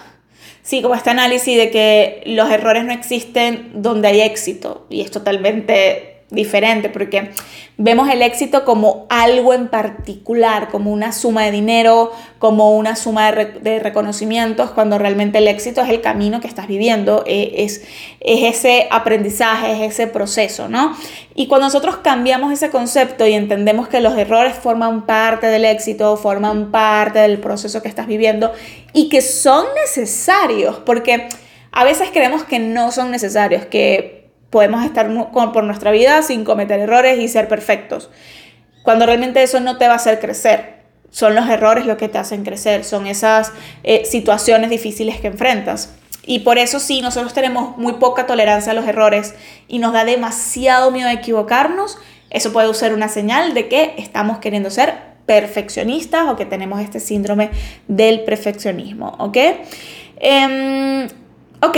Sí, 0.61 0.81
como 0.83 0.93
este 0.93 1.09
análisis 1.09 1.57
de 1.57 1.71
que 1.71 2.21
los 2.27 2.51
errores 2.51 2.85
no 2.85 2.93
existen 2.93 3.71
donde 3.73 4.07
hay 4.09 4.21
éxito 4.21 4.85
y 4.89 5.01
es 5.01 5.09
totalmente 5.09 6.08
diferente, 6.31 6.89
porque 6.89 7.31
vemos 7.77 8.07
el 8.09 8.21
éxito 8.21 8.65
como 8.65 9.07
algo 9.09 9.53
en 9.53 9.67
particular, 9.67 10.69
como 10.69 10.91
una 10.91 11.11
suma 11.11 11.43
de 11.45 11.51
dinero, 11.51 12.11
como 12.37 12.77
una 12.77 12.95
suma 12.95 13.31
de, 13.31 13.79
reconocimientos, 13.79 14.69
cuando 14.71 14.99
realmente 14.99 15.39
el 15.39 15.47
éxito 15.47 15.81
es 15.81 15.89
el 15.89 16.01
camino 16.01 16.39
que 16.39 16.47
estás 16.47 16.67
viviendo, 16.67 17.23
eh, 17.25 17.55
es, 17.57 17.81
es 18.19 18.55
ese 18.55 18.87
aprendizaje, 18.91 19.71
es 19.71 19.93
ese 19.93 20.07
proceso, 20.07 20.69
¿no? 20.69 20.95
Y 21.33 21.47
cuando 21.47 21.67
nosotros 21.67 21.97
cambiamos 21.97 22.53
ese 22.53 22.69
concepto 22.69 23.25
y 23.25 23.33
entendemos 23.33 23.87
que 23.87 24.01
los 24.01 24.15
errores 24.17 24.55
forman 24.55 25.05
parte 25.05 25.47
del 25.47 25.65
éxito, 25.65 26.15
forman 26.17 26.69
parte 26.69 27.19
del 27.19 27.39
proceso 27.39 27.81
que 27.81 27.87
estás 27.87 28.05
viviendo 28.05 28.51
y 28.93 29.09
que 29.09 29.21
son 29.21 29.65
necesarios, 29.81 30.77
porque 30.85 31.29
a 31.71 31.83
veces 31.83 32.09
creemos 32.11 32.43
que 32.43 32.59
no 32.59 32.91
son 32.91 33.09
necesarios, 33.09 33.65
que 33.65 34.18
podemos 34.49 34.83
estar 34.83 35.09
por 35.31 35.63
nuestra 35.63 35.91
vida 35.91 36.21
sin 36.21 36.43
cometer 36.43 36.79
errores 36.79 37.19
y 37.19 37.27
ser 37.27 37.47
perfectos. 37.47 38.09
Cuando 38.83 39.05
realmente 39.05 39.43
eso 39.43 39.59
no 39.59 39.77
te 39.77 39.87
va 39.87 39.93
a 39.93 39.97
hacer 39.97 40.19
crecer. 40.19 40.79
Son 41.11 41.35
los 41.35 41.49
errores 41.49 41.85
lo 41.85 41.97
que 41.97 42.07
te 42.07 42.17
hacen 42.17 42.43
crecer, 42.43 42.83
son 42.83 43.07
esas 43.07 43.51
eh, 43.83 44.05
situaciones 44.05 44.69
difíciles 44.69 45.19
que 45.19 45.27
enfrentas. 45.27 45.95
Y 46.23 46.39
por 46.39 46.59
eso 46.59 46.79
sí, 46.79 47.01
nosotros 47.01 47.33
tenemos 47.33 47.77
muy 47.77 47.93
poca 47.93 48.27
tolerancia 48.27 48.73
a 48.73 48.75
los 48.75 48.87
errores 48.87 49.33
y 49.67 49.79
nos 49.79 49.93
da 49.93 50.05
demasiado 50.05 50.91
miedo 50.91 51.09
a 51.09 51.13
equivocarnos. 51.13 51.97
Eso 52.29 52.53
puede 52.53 52.71
ser 52.75 52.93
una 52.93 53.09
señal 53.09 53.55
de 53.55 53.67
que 53.67 53.95
estamos 53.97 54.37
queriendo 54.37 54.69
ser 54.69 54.93
perfeccionistas 55.25 56.27
o 56.27 56.35
que 56.35 56.45
tenemos 56.45 56.81
este 56.81 56.99
síndrome 56.99 57.49
del 57.87 58.21
perfeccionismo, 58.21 59.15
¿ok? 59.19 59.37
Eh, 60.17 61.07
ok, 61.61 61.77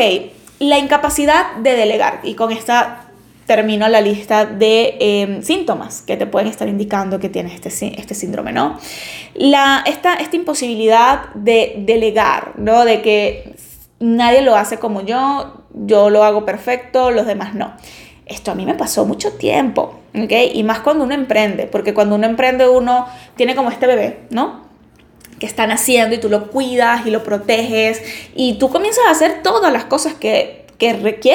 la 0.62 0.77
incapacidad 0.77 1.56
de 1.56 1.75
delegar. 1.75 2.20
Y 2.24 2.36
con 2.36 2.51
esta 2.51 3.06
termino 3.46 3.89
la 3.89 4.00
lista 4.00 4.46
de 4.46 4.96
em, 5.00 5.41
síntomas 5.41 6.01
que 6.03 6.15
te 6.15 6.25
pueden 6.25 6.48
estar 6.48 6.70
indicando 6.70 7.20
que 7.20 7.27
tienes 7.27 7.53
este, 7.53 8.00
este 8.00 8.13
síndrome, 8.13 8.53
¿no? 8.53 8.80
La, 9.34 9.84
esta, 9.86 10.13
esta 10.13 10.36
imposibilidad 10.36 11.34
de 11.34 11.75
delegar, 11.80 12.53
¿no? 12.58 12.86
De 12.86 13.01
que 13.01 13.56
nadie 14.00 14.41
lo 14.41 14.56
hace 14.56 14.77
como 14.77 15.01
yo, 15.01 15.63
yo 15.74 16.10
lo 16.10 16.24
hago 16.24 16.46
perfecto, 16.46 17.12
los 17.12 17.25
demás 17.25 17.53
no. 17.53 17.74
Esto 18.25 18.51
a 18.51 18.56
mí 18.56 18.65
me 18.65 18.75
pasó 18.75 19.06
mucho 19.06 19.34
tiempo, 19.34 20.00
¿ok? 20.15 20.32
Y 20.53 20.63
más 20.63 20.80
cuando 20.80 21.03
uno 21.03 21.13
emprende, 21.13 21.65
porque 21.65 21.94
cuando 21.94 22.15
uno 22.15 22.27
emprende 22.27 22.70
uno 22.70 23.08
tiene 23.36 23.56
como 23.56 23.70
este 23.70 23.88
bebé, 23.88 24.20
¿no? 24.30 24.70
Que 25.41 25.48
están 25.48 25.71
haciendo 25.71 26.13
y 26.13 26.19
tú 26.19 26.29
lo 26.29 26.51
cuidas 26.51 27.07
y 27.07 27.10
lo 27.10 27.24
proteges 27.24 28.00
y 28.36 28.60
tú 28.60 28.69
comienzas 28.69 29.05
a 29.07 29.10
hacer 29.10 29.41
todas 29.41 29.74
las 29.74 29.86
cosas 29.86 30.13
que, 30.13 30.67
que 30.77 30.93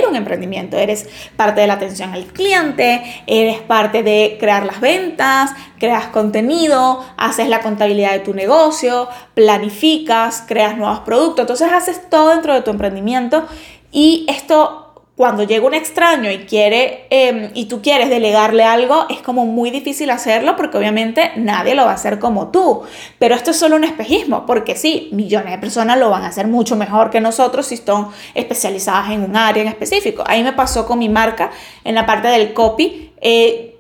un 0.09 0.15
emprendimiento. 0.15 0.77
Eres 0.77 1.09
parte 1.35 1.63
de 1.63 1.67
la 1.67 1.73
atención 1.73 2.13
al 2.13 2.27
cliente, 2.27 3.03
eres 3.27 3.59
parte 3.59 4.05
de 4.05 4.37
crear 4.39 4.65
las 4.65 4.81
ventas, 4.81 5.51
creas 5.81 6.07
contenido, 6.07 7.05
haces 7.17 7.49
la 7.49 7.63
contabilidad 7.63 8.13
de 8.13 8.21
tu 8.21 8.33
negocio, 8.33 9.09
planificas, 9.35 10.45
creas 10.47 10.77
nuevos 10.77 11.01
productos. 11.01 11.41
Entonces 11.41 11.73
haces 11.73 12.09
todo 12.09 12.31
dentro 12.31 12.55
de 12.55 12.63
tu 12.63 12.71
emprendimiento 12.71 13.45
y 13.91 14.25
esto 14.29 14.86
cuando 15.17 15.45
llega 15.45 15.67
un 15.67 15.73
extraño 15.73 16.31
y 16.31 16.41
quiere 16.41 17.07
em, 17.09 17.51
y 17.55 17.65
tú 17.65 17.81
quieres 17.81 18.11
delegarle 18.11 18.65
algo, 18.65 19.07
es 19.09 19.23
como 19.23 19.47
muy 19.47 19.71
difícil 19.71 20.11
hacerlo 20.11 20.57
porque 20.57 20.77
obviamente 20.77 21.33
nadie 21.37 21.75
lo 21.75 21.87
va 21.87 21.93
a 21.93 21.95
hacer 21.95 22.19
como 22.19 22.49
tú. 22.49 22.83
Pero 23.19 23.35
esto 23.35 23.53
es 23.53 23.57
solo 23.57 23.77
un 23.77 23.85
espejismo, 23.85 24.45
porque 24.45 24.77
sí, 24.77 25.09
millones 25.13 25.53
de 25.53 25.59
personas 25.59 25.99
lo 25.99 26.11
van 26.11 26.23
a 26.25 26.29
hacer 26.29 26.49
mucho 26.49 26.77
mejor 26.77 27.09
que 27.09 27.23
nosotros 27.23 27.67
si 27.67 27.77
están 27.77 28.09
especializadas 28.35 29.11
en 29.11 29.23
un 29.23 29.37
área 29.37 29.63
en 29.63 29.69
específico. 29.69 30.23
Ahí 30.27 30.45
me 30.45 30.53
pasó 30.53 30.87
con 30.87 30.99
mi 30.99 31.09
marca 31.09 31.51
en 31.83 31.95
la 31.95 32.05
parte 32.05 32.29
del 32.29 32.53
copy. 32.53 33.13
Eh, 33.23 33.76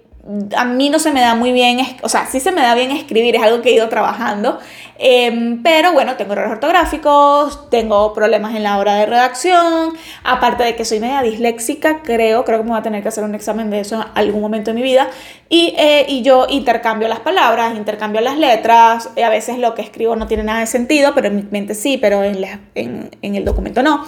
a 0.56 0.64
mí 0.64 0.90
no 0.90 0.98
se 0.98 1.12
me 1.12 1.20
da 1.20 1.34
muy 1.34 1.52
bien, 1.52 1.78
o 2.02 2.08
sea, 2.08 2.26
sí 2.26 2.40
se 2.40 2.50
me 2.50 2.60
da 2.60 2.74
bien 2.74 2.90
escribir, 2.90 3.36
es 3.36 3.42
algo 3.42 3.62
que 3.62 3.70
he 3.70 3.72
ido 3.74 3.88
trabajando, 3.88 4.58
em, 4.98 5.62
pero 5.62 5.92
bueno, 5.92 6.16
tengo 6.16 6.32
errores 6.32 6.52
ortográficos, 6.52 7.70
tengo 7.70 8.12
problemas 8.12 8.54
en 8.56 8.64
la 8.64 8.78
hora 8.78 8.96
de 8.96 9.06
redacción, 9.06 9.92
aparte 10.24 10.64
de 10.64 10.74
que 10.74 10.84
soy 10.84 10.98
media 10.98 11.22
disléxica, 11.22 12.02
creo, 12.02 12.44
creo 12.44 12.58
que 12.58 12.64
me 12.64 12.70
voy 12.70 12.78
a 12.78 12.82
tener 12.82 13.02
que 13.02 13.08
hacer 13.08 13.22
un 13.22 13.34
examen 13.36 13.70
de 13.70 13.80
eso 13.80 13.96
en 13.96 14.08
algún 14.14 14.40
momento 14.40 14.72
de 14.72 14.74
mi 14.74 14.82
vida, 14.82 15.08
y, 15.48 15.74
eh, 15.78 16.06
y 16.08 16.22
yo 16.22 16.46
intercambio 16.48 17.06
las 17.06 17.20
palabras, 17.20 17.76
intercambio 17.76 18.20
las 18.20 18.36
letras, 18.36 19.10
a 19.22 19.28
veces 19.28 19.58
lo 19.58 19.74
que 19.74 19.82
escribo 19.82 20.16
no 20.16 20.26
tiene 20.26 20.42
nada 20.42 20.60
de 20.60 20.66
sentido, 20.66 21.12
pero 21.14 21.28
en 21.28 21.36
mi 21.36 21.42
mente 21.50 21.74
sí, 21.74 21.98
pero 21.98 22.24
en, 22.24 22.44
en, 22.74 23.10
en 23.22 23.34
el 23.36 23.44
documento 23.44 23.82
no. 23.82 24.04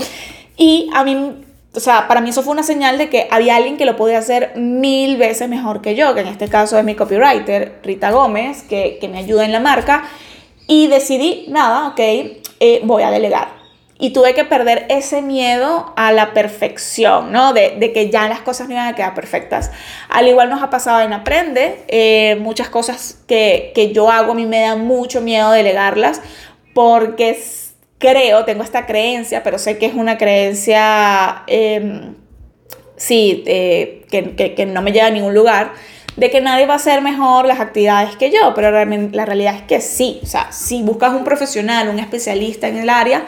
Y 0.56 0.90
a 0.92 1.04
mí 1.04 1.44
o 1.74 1.80
sea, 1.80 2.08
para 2.08 2.20
mí 2.20 2.30
eso 2.30 2.42
fue 2.42 2.52
una 2.52 2.62
señal 2.62 2.96
de 2.96 3.10
que 3.10 3.28
había 3.30 3.56
alguien 3.56 3.76
que 3.76 3.84
lo 3.84 3.94
podía 3.96 4.18
hacer 4.18 4.52
mil 4.56 5.16
veces 5.16 5.48
mejor 5.48 5.82
que 5.82 5.94
yo, 5.94 6.14
que 6.14 6.22
en 6.22 6.28
este 6.28 6.48
caso 6.48 6.78
es 6.78 6.84
mi 6.84 6.94
copywriter, 6.94 7.80
Rita 7.82 8.10
Gómez, 8.10 8.62
que, 8.62 8.98
me 9.10 9.18
ayuda 9.18 9.44
en 9.44 9.52
la 9.52 9.60
marca. 9.60 10.04
Y 10.66 10.86
decidí, 10.88 11.46
nada, 11.48 11.88
ok, 11.88 11.98
eh, 11.98 12.80
voy 12.84 13.02
a 13.02 13.10
delegar. 13.10 13.58
Y 14.00 14.10
tuve 14.10 14.32
que 14.32 14.44
perder 14.44 14.86
ese 14.88 15.22
miedo 15.22 15.92
a 15.96 16.12
la 16.12 16.32
perfección, 16.32 17.32
¿no? 17.32 17.52
De, 17.52 17.92
que 17.92 18.10
ya 18.10 18.28
las 18.28 18.40
cosas 18.40 18.68
no 18.68 18.74
iban 18.74 18.86
a 18.86 18.94
quedar 18.94 19.14
perfectas. 19.14 19.70
Al 20.08 20.26
igual 20.26 20.48
nos 20.50 20.62
ha 20.62 20.70
pasado 20.70 21.00
en 21.00 21.12
Aprende, 21.12 21.84
eh, 21.88 22.38
muchas 22.40 22.68
cosas 22.68 23.18
que, 23.26 23.72
que 23.74 23.92
yo 23.92 24.10
hago 24.10 24.32
a 24.32 24.34
mí 24.34 24.46
me 24.46 24.60
da 24.60 24.76
mucho 24.76 25.20
miedo 25.20 25.50
delegarlas 25.50 26.22
porque 26.74 27.34
creo, 27.98 28.44
tengo 28.44 28.62
esta 28.62 28.86
creencia, 28.86 29.42
pero 29.42 29.58
sé 29.58 29.78
que 29.78 29.86
es 29.86 29.94
una 29.94 30.16
creencia, 30.18 31.42
em, 31.46 32.14
sí, 32.96 33.42
que, 33.44 34.66
no 34.72 34.82
me 34.82 34.92
lleva 34.92 35.06
a 35.06 35.10
ningún 35.10 35.34
lugar, 35.34 35.72
de 36.16 36.30
que 36.30 36.40
nadie 36.40 36.66
va 36.66 36.74
a 36.74 36.76
hacer 36.76 37.00
mejor 37.00 37.46
las 37.46 37.60
actividades 37.60 38.16
que 38.16 38.30
yo, 38.30 38.52
pero 38.54 38.70
la 38.72 39.24
realidad 39.24 39.54
es 39.54 39.62
que 39.62 39.80
sí, 39.80 40.20
o 40.22 40.26
sea, 40.26 40.50
si 40.50 40.82
buscas 40.82 41.12
un 41.12 41.24
profesional, 41.24 41.88
un 41.88 41.98
especialista 41.98 42.66
en 42.66 42.76
el 42.78 42.90
área, 42.90 43.26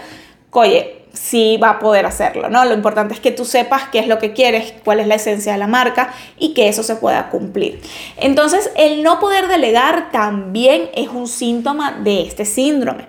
oye, 0.51 0.97
sí 1.13 1.59
va 1.63 1.71
a 1.71 1.79
poder 1.79 2.07
hacerlo, 2.07 2.49
¿no? 2.49 2.65
Lo 2.65 2.75
importante 2.75 3.15
es 3.15 3.21
que 3.21 3.31
tú 3.31 3.45
sepas 3.45 3.89
qué 3.91 3.99
es 3.99 4.07
lo 4.07 4.19
que 4.19 4.33
quieres, 4.33 4.75
cuál 4.85 5.01
es 5.01 5.07
la 5.07 5.17
esencia 5.17 5.53
de 5.53 5.59
la 5.59 5.67
marca 5.67 6.13
y 6.39 6.55
que 6.55 6.69
eso 6.69 6.83
se 6.83 6.97
pueda 6.97 7.31
cumplir. 7.31 7.81
Entonces, 8.17 8.71
el 8.77 9.03
no 9.03 9.19
poder 9.19 9.49
delegar 9.49 10.11
también 10.13 10.89
es 10.95 11.09
un 11.09 11.27
síntoma 11.27 11.93
de 12.03 12.23
este 12.23 12.45
síndrome 12.45 13.07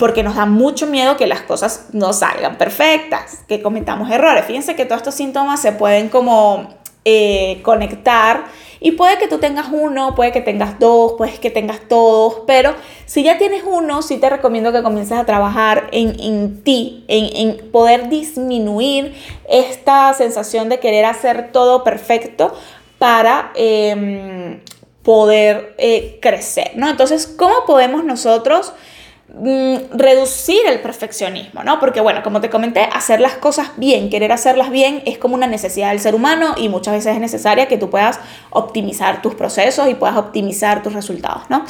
porque 0.00 0.22
nos 0.22 0.34
da 0.34 0.46
mucho 0.46 0.86
miedo 0.86 1.18
que 1.18 1.26
las 1.26 1.42
cosas 1.42 1.88
no 1.92 2.14
salgan 2.14 2.56
perfectas, 2.56 3.44
que 3.46 3.60
cometamos 3.60 4.10
errores. 4.10 4.46
Fíjense 4.46 4.74
que 4.74 4.86
todos 4.86 5.00
estos 5.00 5.14
síntomas 5.14 5.60
se 5.60 5.72
pueden 5.72 6.08
como 6.08 6.70
eh, 7.04 7.60
conectar 7.62 8.46
y 8.80 8.92
puede 8.92 9.18
que 9.18 9.28
tú 9.28 9.36
tengas 9.36 9.66
uno, 9.70 10.14
puede 10.14 10.32
que 10.32 10.40
tengas 10.40 10.78
dos, 10.78 11.12
puede 11.18 11.34
que 11.34 11.50
tengas 11.50 11.80
todos, 11.86 12.44
pero 12.46 12.74
si 13.04 13.22
ya 13.22 13.36
tienes 13.36 13.62
uno, 13.66 14.00
sí 14.00 14.16
te 14.16 14.30
recomiendo 14.30 14.72
que 14.72 14.82
comiences 14.82 15.18
a 15.18 15.26
trabajar 15.26 15.88
en, 15.92 16.64
ti, 16.64 17.04
en, 17.06 17.70
poder 17.70 18.08
disminuir 18.08 19.14
esta 19.50 20.14
sensación 20.14 20.70
de 20.70 20.80
querer 20.80 21.04
hacer 21.04 21.52
todo 21.52 21.84
perfecto 21.84 22.54
para 22.98 23.52
em, 23.54 24.60
poder 25.02 25.74
eh, 25.76 26.18
crecer, 26.22 26.70
¿no? 26.76 26.88
Entonces, 26.88 27.26
¿cómo 27.26 27.66
podemos 27.66 28.02
nosotros 28.02 28.72
reducir 29.92 30.60
el 30.66 30.80
perfeccionismo, 30.80 31.62
¿no? 31.62 31.78
Porque 31.78 32.00
bueno, 32.00 32.22
como 32.22 32.40
te 32.40 32.50
comenté, 32.50 32.82
hacer 32.82 33.20
las 33.20 33.34
cosas 33.34 33.70
bien, 33.76 34.10
querer 34.10 34.32
hacerlas 34.32 34.70
bien 34.70 35.02
es 35.06 35.18
como 35.18 35.34
una 35.34 35.46
necesidad 35.46 35.90
del 35.90 36.00
ser 36.00 36.14
humano 36.14 36.54
y 36.56 36.68
muchas 36.68 36.94
veces 36.94 37.14
es 37.14 37.20
necesaria 37.20 37.66
que 37.66 37.78
tú 37.78 37.90
puedas 37.90 38.18
optimizar 38.50 39.22
tus 39.22 39.34
procesos 39.34 39.88
y 39.88 39.94
puedas 39.94 40.16
optimizar 40.16 40.82
tus 40.82 40.92
resultados, 40.92 41.42
¿no? 41.48 41.64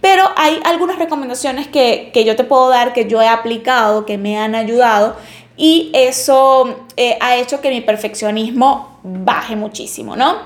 Pero 0.00 0.24
hay 0.36 0.60
algunas 0.64 0.98
recomendaciones 0.98 1.68
que, 1.68 2.10
que 2.12 2.24
yo 2.24 2.34
te 2.34 2.44
puedo 2.44 2.68
dar, 2.70 2.92
que 2.92 3.06
yo 3.06 3.20
he 3.20 3.28
aplicado, 3.28 4.06
que 4.06 4.18
me 4.18 4.38
han 4.38 4.54
ayudado 4.54 5.16
y 5.56 5.90
eso 5.94 6.86
eh, 6.96 7.18
ha 7.20 7.36
hecho 7.36 7.60
que 7.60 7.70
mi 7.70 7.82
perfeccionismo 7.82 8.91
baje 9.02 9.56
muchísimo, 9.56 10.16
¿no? 10.16 10.36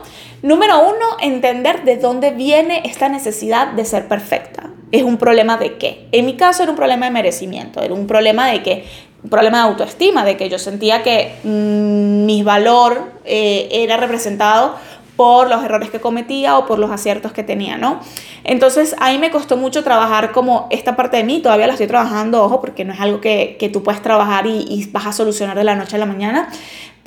Número 0.43 0.81
uno, 0.81 1.17
entender 1.21 1.85
de 1.85 1.97
dónde 1.97 2.31
viene 2.31 2.83
esta 2.85 3.09
necesidad 3.09 3.69
de 3.69 3.85
ser 3.85 4.09
perfecta 4.09 4.71
es 4.93 5.03
un 5.03 5.17
problema 5.17 5.57
de 5.57 5.77
qué. 5.77 6.07
En 6.13 6.27
mi 6.27 6.37
caso 6.37 6.63
era 6.63 6.71
un 6.71 6.77
problema 6.77 7.07
de 7.07 7.13
merecimiento, 7.13 7.83
era 7.83 7.95
un 7.95 8.07
problema 8.07 8.51
de 8.51 8.63
que, 8.63 8.85
un 9.23 9.31
problema 9.31 9.59
de 9.59 9.65
autoestima, 9.65 10.25
de 10.25 10.37
que 10.37 10.49
yo 10.49 10.59
sentía 10.59 11.03
que 11.03 11.35
mm, 11.43 12.25
mi 12.25 12.43
valor 12.43 13.13
eh, 13.25 13.69
era 13.73 13.97
representado 13.97 14.77
por 15.17 15.49
los 15.49 15.65
errores 15.65 15.91
que 15.91 15.99
cometía 15.99 16.59
o 16.59 16.67
por 16.67 16.79
los 16.79 16.91
aciertos 16.91 17.33
que 17.33 17.43
tenía, 17.43 17.79
¿no? 17.79 18.01
Entonces 18.45 18.95
ahí 19.01 19.19
me 19.19 19.31
costó 19.31 19.57
mucho 19.57 19.83
trabajar 19.83 20.31
como 20.31 20.69
esta 20.71 20.95
parte 20.95 21.17
de 21.17 21.25
mí, 21.25 21.41
todavía 21.41 21.67
la 21.67 21.73
estoy 21.73 21.87
trabajando, 21.87 22.45
ojo, 22.45 22.61
porque 22.61 22.85
no 22.85 22.93
es 22.93 23.01
algo 23.01 23.21
que, 23.21 23.57
que 23.59 23.71
tú 23.71 23.83
puedes 23.83 24.03
trabajar 24.03 24.47
y, 24.47 24.67
y 24.69 24.87
vas 24.93 25.07
a 25.07 25.13
solucionar 25.13 25.57
de 25.57 25.65
la 25.65 25.75
noche 25.75 25.97
a 25.97 25.99
la 25.99 26.07
mañana, 26.07 26.51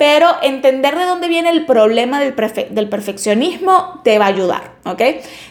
pero 0.00 0.34
entender 0.40 0.96
de 0.96 1.04
dónde 1.04 1.28
viene 1.28 1.50
el 1.50 1.66
problema 1.66 2.20
del, 2.20 2.34
del 2.70 2.88
perfeccionismo 2.88 4.00
te 4.02 4.18
va 4.18 4.24
a 4.24 4.28
ayudar, 4.28 4.72
¿ok? 4.86 5.02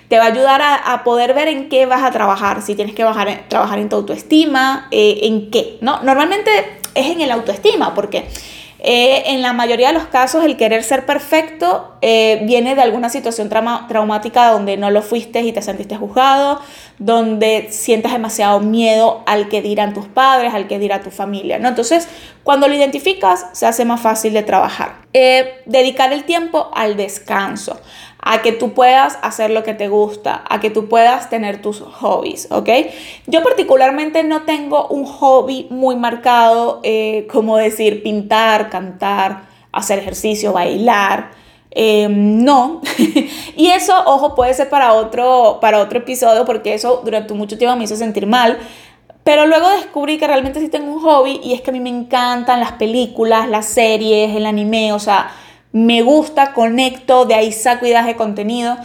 Te 0.08 0.18
va 0.18 0.24
a 0.24 0.28
ayudar 0.30 0.60
a, 0.64 1.04
poder 1.04 1.36
ver 1.36 1.48
en 1.50 1.70
qué 1.70 1.86
vas 1.86 2.02
a 2.02 2.10
trabajar, 2.10 2.64
si 2.64 2.74
tienes 2.74 2.96
que 2.96 3.04
bajar, 3.04 3.44
trabajar 3.48 3.78
en 3.78 3.90
tu 3.90 3.98
autoestima, 3.98 4.88
eh, 4.90 5.20
en 5.22 5.52
qué, 5.52 5.78
¿no? 5.82 6.02
Normalmente 6.02 6.50
es 6.96 7.06
en 7.06 7.22
el 7.22 7.30
autoestima, 7.30 7.94
porque 7.94 8.28
eh, 8.82 9.24
en 9.34 9.42
la 9.42 9.52
mayoría 9.52 9.88
de 9.88 9.94
los 9.94 10.08
casos, 10.08 10.46
el 10.46 10.56
querer 10.56 10.84
ser 10.84 11.06
perfecto 11.06 11.96
eh, 12.02 12.42
viene 12.44 12.76
de 12.76 12.82
alguna 12.82 13.10
situación 13.10 13.50
traumática 13.50 14.52
donde 14.52 14.78
no 14.78 14.90
lo 14.90 15.02
fuiste 15.02 15.42
y 15.42 15.52
te 15.52 15.62
sentiste 15.62 15.98
juzgado, 15.98 16.62
donde 16.98 17.68
sientes 17.72 18.14
demasiado 18.14 18.62
miedo 18.62 19.22
al 19.26 19.50
que 19.50 19.62
dirán 19.62 19.94
tus 19.94 20.08
padres, 20.08 20.54
al 20.54 20.68
que 20.68 20.80
dirá 20.80 21.02
tu 21.02 21.12
familia. 21.12 21.60
¿no? 21.60 21.68
Entonces, 21.68 22.08
cuando 22.44 22.70
lo 22.70 22.74
identificas, 22.74 23.48
se 23.52 23.66
hace 23.66 23.84
más 23.84 24.00
fácil 24.00 24.34
de 24.34 24.44
trabajar. 24.44 25.02
Eh, 25.12 25.62
dedicar 25.66 26.14
el 26.14 26.24
tiempo 26.24 26.72
al 26.74 26.96
descanso, 26.96 27.82
a 28.32 28.44
que 28.44 28.52
tú 28.52 28.74
puedas 28.74 29.18
hacer 29.24 29.50
lo 29.50 29.64
que 29.64 29.74
te 29.74 29.88
gusta, 29.88 30.44
a 30.48 30.60
que 30.60 30.70
tú 30.70 30.88
puedas 30.88 31.32
tener 31.32 31.64
tus 31.64 31.82
hobbies, 31.82 32.48
¿ok? 32.52 32.70
Yo 33.26 33.42
particularmente 33.42 34.24
no 34.24 34.44
tengo 34.44 34.86
un 34.90 35.04
hobby 35.04 35.66
muy 35.72 35.96
marcado, 35.96 36.80
eh, 36.84 37.26
como 37.32 37.58
decir 37.58 38.04
pintar, 38.04 38.70
cantar, 38.70 39.46
hacer 39.72 39.98
ejercicio, 39.98 40.54
bailar. 40.54 41.32
Em, 41.72 42.44
no. 42.44 42.82
y 43.58 43.70
eso, 43.70 43.96
ojo, 44.06 44.36
puede 44.36 44.54
ser 44.54 44.70
para 44.70 44.94
otro, 44.94 45.58
para 45.60 45.80
otro 45.80 45.98
episodio, 45.98 46.46
porque 46.46 46.76
eso 46.76 47.02
durante 47.04 47.34
mucho 47.34 47.58
tiempo 47.58 47.76
me 47.78 47.86
hizo 47.86 47.96
sentir 47.96 48.28
mal. 48.28 48.60
Pero 49.24 49.48
luego 49.48 49.70
descubrí 49.70 50.20
que 50.20 50.28
realmente 50.28 50.60
sí 50.60 50.70
tengo 50.70 50.94
un 50.94 51.02
hobby 51.02 51.40
y 51.44 51.56
es 51.56 51.62
que 51.62 51.72
a 51.72 51.74
mí 51.74 51.80
me 51.80 51.90
encantan 51.90 52.60
las 52.60 52.74
películas, 52.74 53.50
las 53.50 53.66
series, 53.66 54.36
el 54.36 54.46
anime, 54.46 54.94
o 54.94 55.00
sea, 55.00 55.32
me 55.72 56.02
gusta, 56.02 56.54
conecto, 56.54 57.26
de 57.26 57.36
ahí 57.36 57.52
saco 57.52 57.86
ideas 57.86 58.06
de 58.06 58.16
contenido. 58.16 58.78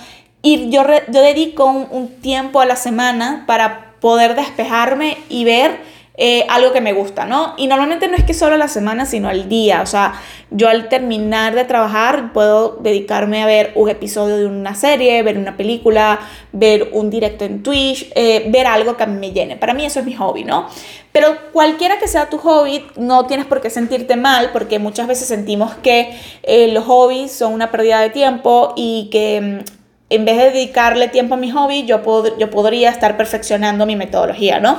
Y 0.43 0.71
yo, 0.71 0.83
yo 1.09 1.23
dedico 1.23 1.65
un, 1.65 2.09
tiempo 2.21 2.61
a 2.61 2.67
la 2.67 2.77
semana 2.77 3.45
para 3.47 3.95
poder 4.01 4.35
despejarme 4.35 5.17
y 5.29 5.45
ver 5.45 5.81
eh, 6.17 6.47
algo 6.49 6.73
que 6.73 6.81
me 6.81 6.93
gusta, 6.93 7.25
¿no? 7.25 7.55
Y 7.57 7.67
normalmente 7.67 8.07
no 8.07 8.17
es 8.17 8.23
que 8.23 8.35
solo 8.35 8.55
a 8.55 8.59
la 8.59 8.69
semana, 8.69 9.05
sino 9.05 9.29
al 9.29 9.49
día. 9.49 9.83
O 9.83 9.87
sea, 9.87 10.15
yo 10.51 10.69
al 10.69 10.89
terminar 10.89 11.57
de 11.57 11.65
trabajar 11.65 12.33
puedo 12.33 12.77
dedicarme 12.81 13.43
a 13.43 13.47
ver 13.47 13.73
un 13.75 13.89
episodio 13.91 14.37
de 14.37 14.47
una 14.47 14.77
serie, 14.77 15.21
ver 15.25 15.37
una 15.39 15.57
película, 15.57 16.21
ver 16.53 16.91
un 16.93 17.11
directo 17.11 17.45
en 17.45 17.65
Twitch, 17.65 18.13
eh, 18.15 18.47
ver 18.51 18.69
algo 18.69 18.97
que 18.97 19.03
a 19.03 19.07
mí 19.07 19.19
me 19.19 19.33
llene. 19.33 19.57
Para 19.57 19.75
mí 19.75 19.85
eso 19.85 19.99
es 19.99 20.07
mi 20.07 20.15
hobby, 20.15 20.45
¿no? 20.45 20.69
Pero 21.11 21.37
cualquiera 21.53 21.99
que 21.99 22.07
sea 22.07 22.31
tu 22.31 22.39
hobby, 22.39 22.85
no 22.97 23.27
tienes 23.27 23.47
por 23.47 23.61
qué 23.61 23.71
sentirte 23.71 24.15
mal, 24.15 24.51
porque 24.53 24.79
muchas 24.79 25.09
veces 25.09 25.27
sentimos 25.27 25.75
que 25.75 26.17
eh, 26.45 26.69
los 26.69 26.85
hobbies 26.85 27.33
son 27.33 27.53
una 27.53 27.73
pérdida 27.73 28.01
de 28.01 28.11
tiempo 28.11 28.73
y 28.77 29.09
que 29.11 29.41
mm, 29.41 29.65
en 30.11 30.25
vez 30.25 30.37
de 30.37 30.51
dedicarle 30.51 31.09
tiempo 31.09 31.35
a 31.35 31.39
mi 31.39 31.51
hobby, 31.51 31.87
yo, 31.87 32.03
yo 32.39 32.51
podría 32.51 32.91
estar 32.91 33.17
perfeccionando 33.17 33.85
mi 33.85 33.97
metodología, 33.97 34.61
¿no? 34.61 34.79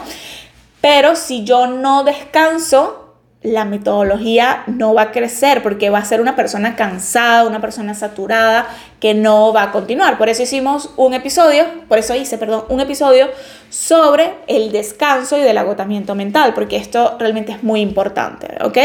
Pero 0.86 1.16
si 1.16 1.44
yo 1.44 1.66
no 1.66 2.04
descanso, 2.04 3.16
la 3.42 3.66
metodología 3.66 4.62
no 4.68 4.94
va 4.94 5.02
a 5.02 5.12
crecer 5.12 5.64
porque 5.64 5.90
va 5.90 5.98
a 5.98 6.06
ser 6.06 6.22
una 6.22 6.36
persona 6.36 6.76
cansada, 6.76 7.48
una 7.48 7.60
persona 7.60 7.96
saturada 7.96 8.68
que 9.00 9.16
no 9.16 9.52
va 9.52 9.64
a 9.64 9.72
continuar. 9.72 10.20
Por 10.20 10.30
eso 10.30 10.44
hicimos 10.44 10.92
un 10.96 11.16
episodio, 11.16 11.66
por 11.90 11.98
eso 11.98 12.14
hice, 12.14 12.38
perdón, 12.38 12.66
un 12.70 12.82
episodio 12.82 13.30
sobre 13.72 14.36
el 14.46 14.72
descanso 14.72 15.40
y 15.40 15.42
del 15.42 15.58
agotamiento 15.58 16.14
mental, 16.14 16.54
porque 16.54 16.76
esto 16.76 17.16
realmente 17.18 17.54
es 17.54 17.64
muy 17.64 17.82
importante, 17.82 18.56
¿ok? 18.64 18.78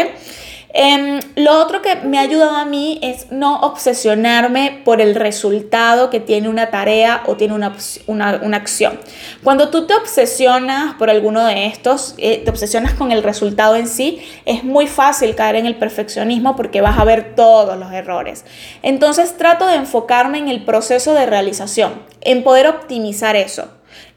Em, 0.72 1.20
lo 1.34 1.58
otro 1.58 1.82
que 1.82 1.96
me 1.96 2.18
ha 2.18 2.22
ayudado 2.22 2.56
a 2.56 2.64
mí 2.64 3.00
es 3.02 3.32
no 3.32 3.60
obsesionarme 3.60 4.82
por 4.84 5.00
el 5.00 5.16
resultado 5.16 6.10
que 6.10 6.20
tiene 6.20 6.48
una 6.48 6.70
tarea 6.70 7.24
o 7.26 7.36
tiene 7.36 7.54
una, 7.54 7.76
una, 8.06 8.56
acción. 8.56 9.00
Cuando 9.42 9.70
tú 9.70 9.86
te 9.86 9.94
obsesionas 9.94 10.94
por 10.94 11.10
alguno 11.10 11.44
de 11.44 11.66
estos, 11.66 12.14
eh, 12.18 12.42
te 12.44 12.50
obsesionas 12.50 12.94
con 12.94 13.10
el 13.10 13.24
resultado 13.24 13.74
en 13.74 13.88
sí, 13.88 14.22
es 14.44 14.62
muy 14.62 14.86
fácil 14.86 15.34
caer 15.34 15.56
en 15.56 15.66
el 15.66 15.76
perfeccionismo 15.76 16.54
porque 16.54 16.80
vas 16.80 16.98
a 16.98 17.04
ver 17.04 17.34
todos 17.34 17.76
los 17.76 17.92
errores. 17.92 18.44
Entonces 18.82 19.36
trato 19.36 19.66
de 19.66 19.74
enfocarme 19.74 20.38
en 20.38 20.48
el 20.48 20.64
proceso 20.64 21.14
de 21.14 21.26
realización, 21.26 21.94
en 22.20 22.44
poder 22.44 22.68
optimizar 22.68 23.34
eso 23.34 23.68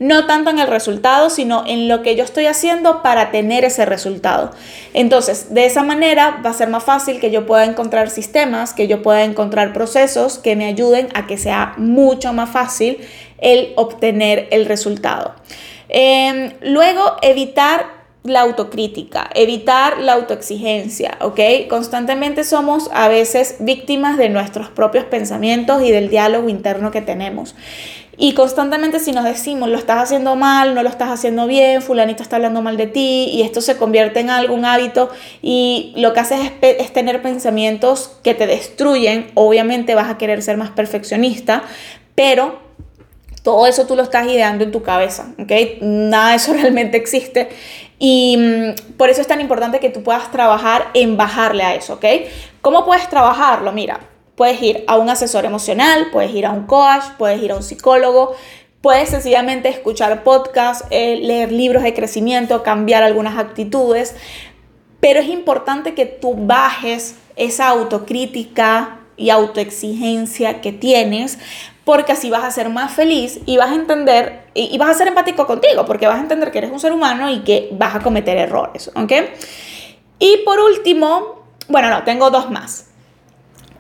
no 0.04 0.26
tanto 0.26 0.50
en 0.50 0.60
el 0.60 0.68
resultado, 0.68 1.30
sino 1.30 1.64
en 1.66 1.88
lo 1.88 2.02
que 2.02 2.18
yo 2.18 2.26
estoy 2.26 2.46
haciendo 2.46 3.02
para 3.02 3.32
tener 3.32 3.64
ese 3.64 3.86
resultado. 3.86 4.52
Entonces, 4.94 5.54
de 5.54 5.66
esa 5.66 5.82
manera 5.82 6.42
va 6.46 6.50
a 6.50 6.54
ser 6.54 6.68
más 6.68 6.84
fácil 6.84 7.22
que 7.22 7.32
yo 7.32 7.46
pueda 7.46 7.64
encontrar 7.64 8.10
sistemas, 8.10 8.74
que 8.74 8.90
yo 8.90 9.02
pueda 9.02 9.24
encontrar 9.24 9.72
procesos 9.72 10.40
que 10.40 10.58
me 10.58 10.66
ayuden 10.66 11.08
a 11.14 11.26
que 11.26 11.38
sea 11.38 11.74
mucho 11.78 12.34
más 12.34 12.50
fácil 12.50 12.98
el 13.38 13.72
obtener 13.78 14.50
el 14.52 14.66
resultado. 14.66 15.36
Em, 15.88 16.52
luego, 16.62 17.16
evitar 17.22 18.04
la 18.24 18.42
autocrítica, 18.42 19.30
evitar 19.36 20.00
la 20.00 20.14
autoexigencia, 20.14 21.18
¿ok? 21.22 21.40
Constantemente 21.70 22.44
somos 22.44 22.90
a 22.94 23.08
veces 23.08 23.58
víctimas 23.60 24.18
de 24.18 24.30
nuestros 24.30 24.70
propios 24.70 25.06
pensamientos 25.06 25.82
y 25.82 25.92
del 25.92 26.10
diálogo 26.10 26.50
interno 26.50 26.92
que 26.92 27.02
tenemos. 27.02 27.56
Y 28.16 28.34
constantemente 28.34 29.00
si 29.00 29.12
nos 29.12 29.24
decimos, 29.24 29.70
lo 29.70 29.78
estás 29.78 29.98
haciendo 29.98 30.36
mal, 30.36 30.76
no 30.76 30.84
lo 30.84 30.90
estás 30.90 31.10
haciendo 31.10 31.48
bien, 31.48 31.82
fulanito 31.82 32.22
está 32.22 32.36
hablando 32.36 32.62
mal 32.62 32.78
de 32.78 32.86
ti, 32.86 33.30
y 33.32 33.42
esto 33.42 33.60
se 33.60 33.76
convierte 33.76 34.20
en 34.20 34.30
algún 34.30 34.66
hábito 34.66 35.10
y 35.42 35.94
lo 35.96 36.14
que 36.14 36.20
haces 36.20 36.52
es, 36.62 36.94
tener 36.94 37.24
pensamientos 37.24 38.12
que 38.24 38.36
te 38.36 38.46
destruyen, 38.46 39.32
obviamente 39.34 39.96
vas 39.96 40.12
a 40.12 40.18
querer 40.18 40.44
ser 40.44 40.58
más 40.58 40.70
perfeccionista, 40.70 41.64
pero 42.14 42.60
todo 43.42 43.66
eso 43.66 43.88
tú 43.88 43.96
lo 43.96 44.04
estás 44.04 44.28
ideando 44.28 44.64
en 44.64 44.72
tu 44.72 44.84
cabeza, 44.84 45.34
¿ok? 45.40 45.82
Nada 45.82 46.30
de 46.30 46.36
eso 46.36 46.54
realmente 46.60 46.98
existe. 46.98 47.50
Y 47.98 48.38
mm, 48.38 48.96
por 48.98 49.10
eso 49.10 49.22
es 49.22 49.28
tan 49.28 49.42
importante 49.42 49.80
que 49.80 49.90
tú 49.90 50.04
puedas 50.04 50.32
trabajar 50.32 50.90
en 50.94 51.18
bajarle 51.18 51.64
a 51.64 51.74
eso, 51.74 51.96
¿ok? 51.96 52.06
¿Cómo 52.62 52.86
puedes 52.86 53.10
trabajarlo? 53.10 53.72
Mira, 53.72 54.00
Puedes 54.36 54.62
ir 54.62 54.84
a 54.88 54.98
un 54.98 55.10
asesor 55.10 55.46
emocional, 55.46 56.08
puedes 56.12 56.34
ir 56.34 56.46
a 56.46 56.52
un 56.52 56.66
coach, 56.66 57.04
puedes 57.18 57.42
ir 57.42 57.52
a 57.52 57.56
un 57.56 57.64
psicólogo, 57.64 58.36
puedes 58.82 59.10
sencillamente 59.10 59.70
escuchar 59.70 60.24
podcasts, 60.24 60.86
eh, 60.90 61.18
leer 61.18 61.52
libros 61.52 61.84
de 61.84 61.94
crecimiento, 61.94 62.64
cambiar 62.64 63.04
algunas 63.04 63.38
actitudes, 63.38 64.16
pero 65.00 65.20
es 65.20 65.30
importante 65.30 65.94
que 65.94 66.06
tú 66.06 66.34
bajes 66.36 67.16
esa 67.36 67.68
autocrítica 67.70 69.00
y 69.18 69.30
autoexigencia 69.30 70.62
que 70.62 70.72
tienes 70.72 71.38
porque 71.86 72.14
así 72.14 72.30
vas 72.30 72.44
a 72.44 72.52
ser 72.52 72.70
más 72.70 72.94
feliz 72.94 73.40
y 73.46 73.58
vas 73.58 73.72
a 73.72 73.76
entender 73.76 74.46
y, 74.54 74.78
vas 74.78 74.90
a 74.90 74.94
ser 74.94 75.08
empático 75.08 75.46
contigo 75.46 75.86
porque 75.86 76.08
vas 76.08 76.18
a 76.18 76.22
entender 76.22 76.52
que 76.52 76.60
eres 76.60 76.72
un 76.72 76.80
ser 76.80 76.94
humano 76.94 77.30
y 77.30 77.40
que 77.40 77.70
vas 77.74 77.96
a 77.96 78.00
cometer 78.00 78.38
errores, 78.38 78.92
¿ok? 78.96 79.12
Y 80.20 80.38
por 80.46 80.60
último, 80.60 81.44
bueno, 81.68 81.90
no, 81.90 82.04
tengo 82.04 82.30
dos 82.30 82.50
más. 82.50 82.93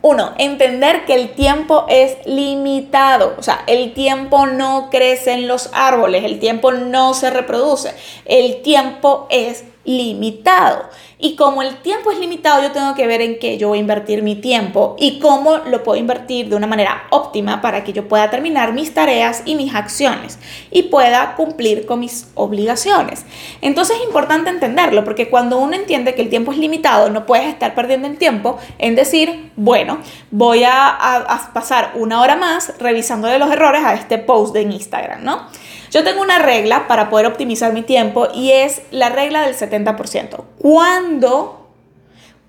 Uno, 0.05 0.33
entender 0.37 1.05
que 1.05 1.13
el 1.13 1.29
tiempo 1.29 1.85
es 1.87 2.17
limitado. 2.25 3.35
O 3.37 3.41
sea, 3.41 3.63
el 3.67 3.93
tiempo 3.93 4.47
no 4.47 4.89
crece 4.91 5.31
en 5.31 5.47
los 5.47 5.69
árboles, 5.71 6.25
el 6.25 6.39
tiempo 6.39 6.73
no 6.73 7.13
se 7.13 7.29
reproduce. 7.29 7.93
El 8.25 8.61
tiempo 8.63 9.27
es 9.29 9.63
limitado. 9.85 10.89
Y 11.19 11.35
como 11.35 11.61
el 11.61 11.77
tiempo 11.77 12.11
es 12.11 12.19
limitado, 12.19 12.61
yo 12.61 12.71
tengo 12.71 12.95
que 12.95 13.07
ver 13.07 13.21
en 13.21 13.39
qué 13.39 13.57
yo 13.57 13.69
voy 13.69 13.77
a 13.77 13.81
invertir 13.81 14.23
mi 14.23 14.35
tiempo 14.35 14.95
y 14.99 15.19
cómo 15.19 15.57
lo 15.57 15.83
puedo 15.83 15.97
invertir 15.97 16.49
de 16.49 16.55
una 16.55 16.67
manera 16.67 17.03
óptima 17.11 17.61
para 17.61 17.83
que 17.83 17.93
yo 17.93 18.07
pueda 18.07 18.29
terminar 18.29 18.73
mis 18.73 18.93
tareas 18.93 19.41
y 19.45 19.55
mis 19.55 19.73
acciones 19.73 20.39
y 20.71 20.83
pueda 20.83 21.35
cumplir 21.35 21.85
con 21.85 22.01
mis 22.01 22.27
obligaciones. 22.35 23.25
Entonces 23.61 23.97
es 23.97 24.03
importante 24.03 24.49
entenderlo 24.49 25.03
porque 25.03 25.29
cuando 25.29 25.59
uno 25.59 25.75
entiende 25.75 26.13
que 26.13 26.21
el 26.21 26.29
tiempo 26.29 26.51
es 26.51 26.57
limitado, 26.57 27.09
no 27.09 27.25
puedes 27.25 27.47
estar 27.47 27.73
perdiendo 27.73 28.07
el 28.07 28.17
tiempo 28.17 28.57
en 28.77 28.95
decir, 28.95 29.51
bueno, 29.55 29.99
voy 30.31 30.63
a, 30.65 31.49
pasar 31.53 31.91
una 31.95 32.21
hora 32.21 32.35
más 32.35 32.73
revisando 32.79 33.37
los 33.37 33.51
errores 33.51 33.83
a 33.83 33.93
este 33.93 34.17
post 34.17 34.53
de 34.53 34.63
Instagram, 34.63 35.23
¿no? 35.23 35.47
Yo 35.93 36.03
tengo 36.03 36.23
una 36.23 36.39
regla 36.39 36.87
para 36.87 37.11
poder 37.11 37.27
optimizar 37.27 37.71
mi 37.71 37.83
tiempo 37.83 38.27
y 38.33 38.49
es 38.49 38.81
la 38.89 39.09
regla 39.09 39.43
del 39.43 39.55
70%. 39.55 40.43
Cuando 40.57 41.67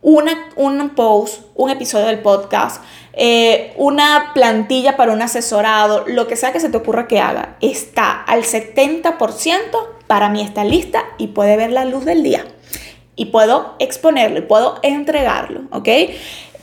una, 0.01 0.33
un 0.57 0.89
post, 0.95 1.43
un 1.55 1.69
episodio 1.69 2.07
del 2.07 2.21
podcast, 2.21 2.83
eh, 3.13 3.75
una 3.77 4.31
plantilla 4.33 4.97
para 4.97 5.13
un 5.13 5.21
asesorado, 5.21 6.05
lo 6.07 6.27
que 6.27 6.37
sea 6.37 6.55
que 6.55 6.61
se 6.61 6.71
te 6.71 6.79
ocurra 6.79 7.07
que 7.07 7.21
haga, 7.21 7.57
está 7.61 8.23
al 8.23 8.45
70%, 8.45 9.13
para 10.07 10.31
mí 10.31 10.41
está 10.41 10.65
lista 10.65 11.05
y 11.19 11.27
puede 11.27 11.59
ver 11.59 11.71
la 11.71 11.85
luz 11.85 12.07
del 12.07 12.23
día. 12.23 12.47
Y 13.15 13.27
puedo 13.27 13.75
exponerlo 13.79 14.39
y 14.39 14.43
puedo 14.43 14.81
entregarlo, 14.83 15.65
¿ok? 15.71 15.89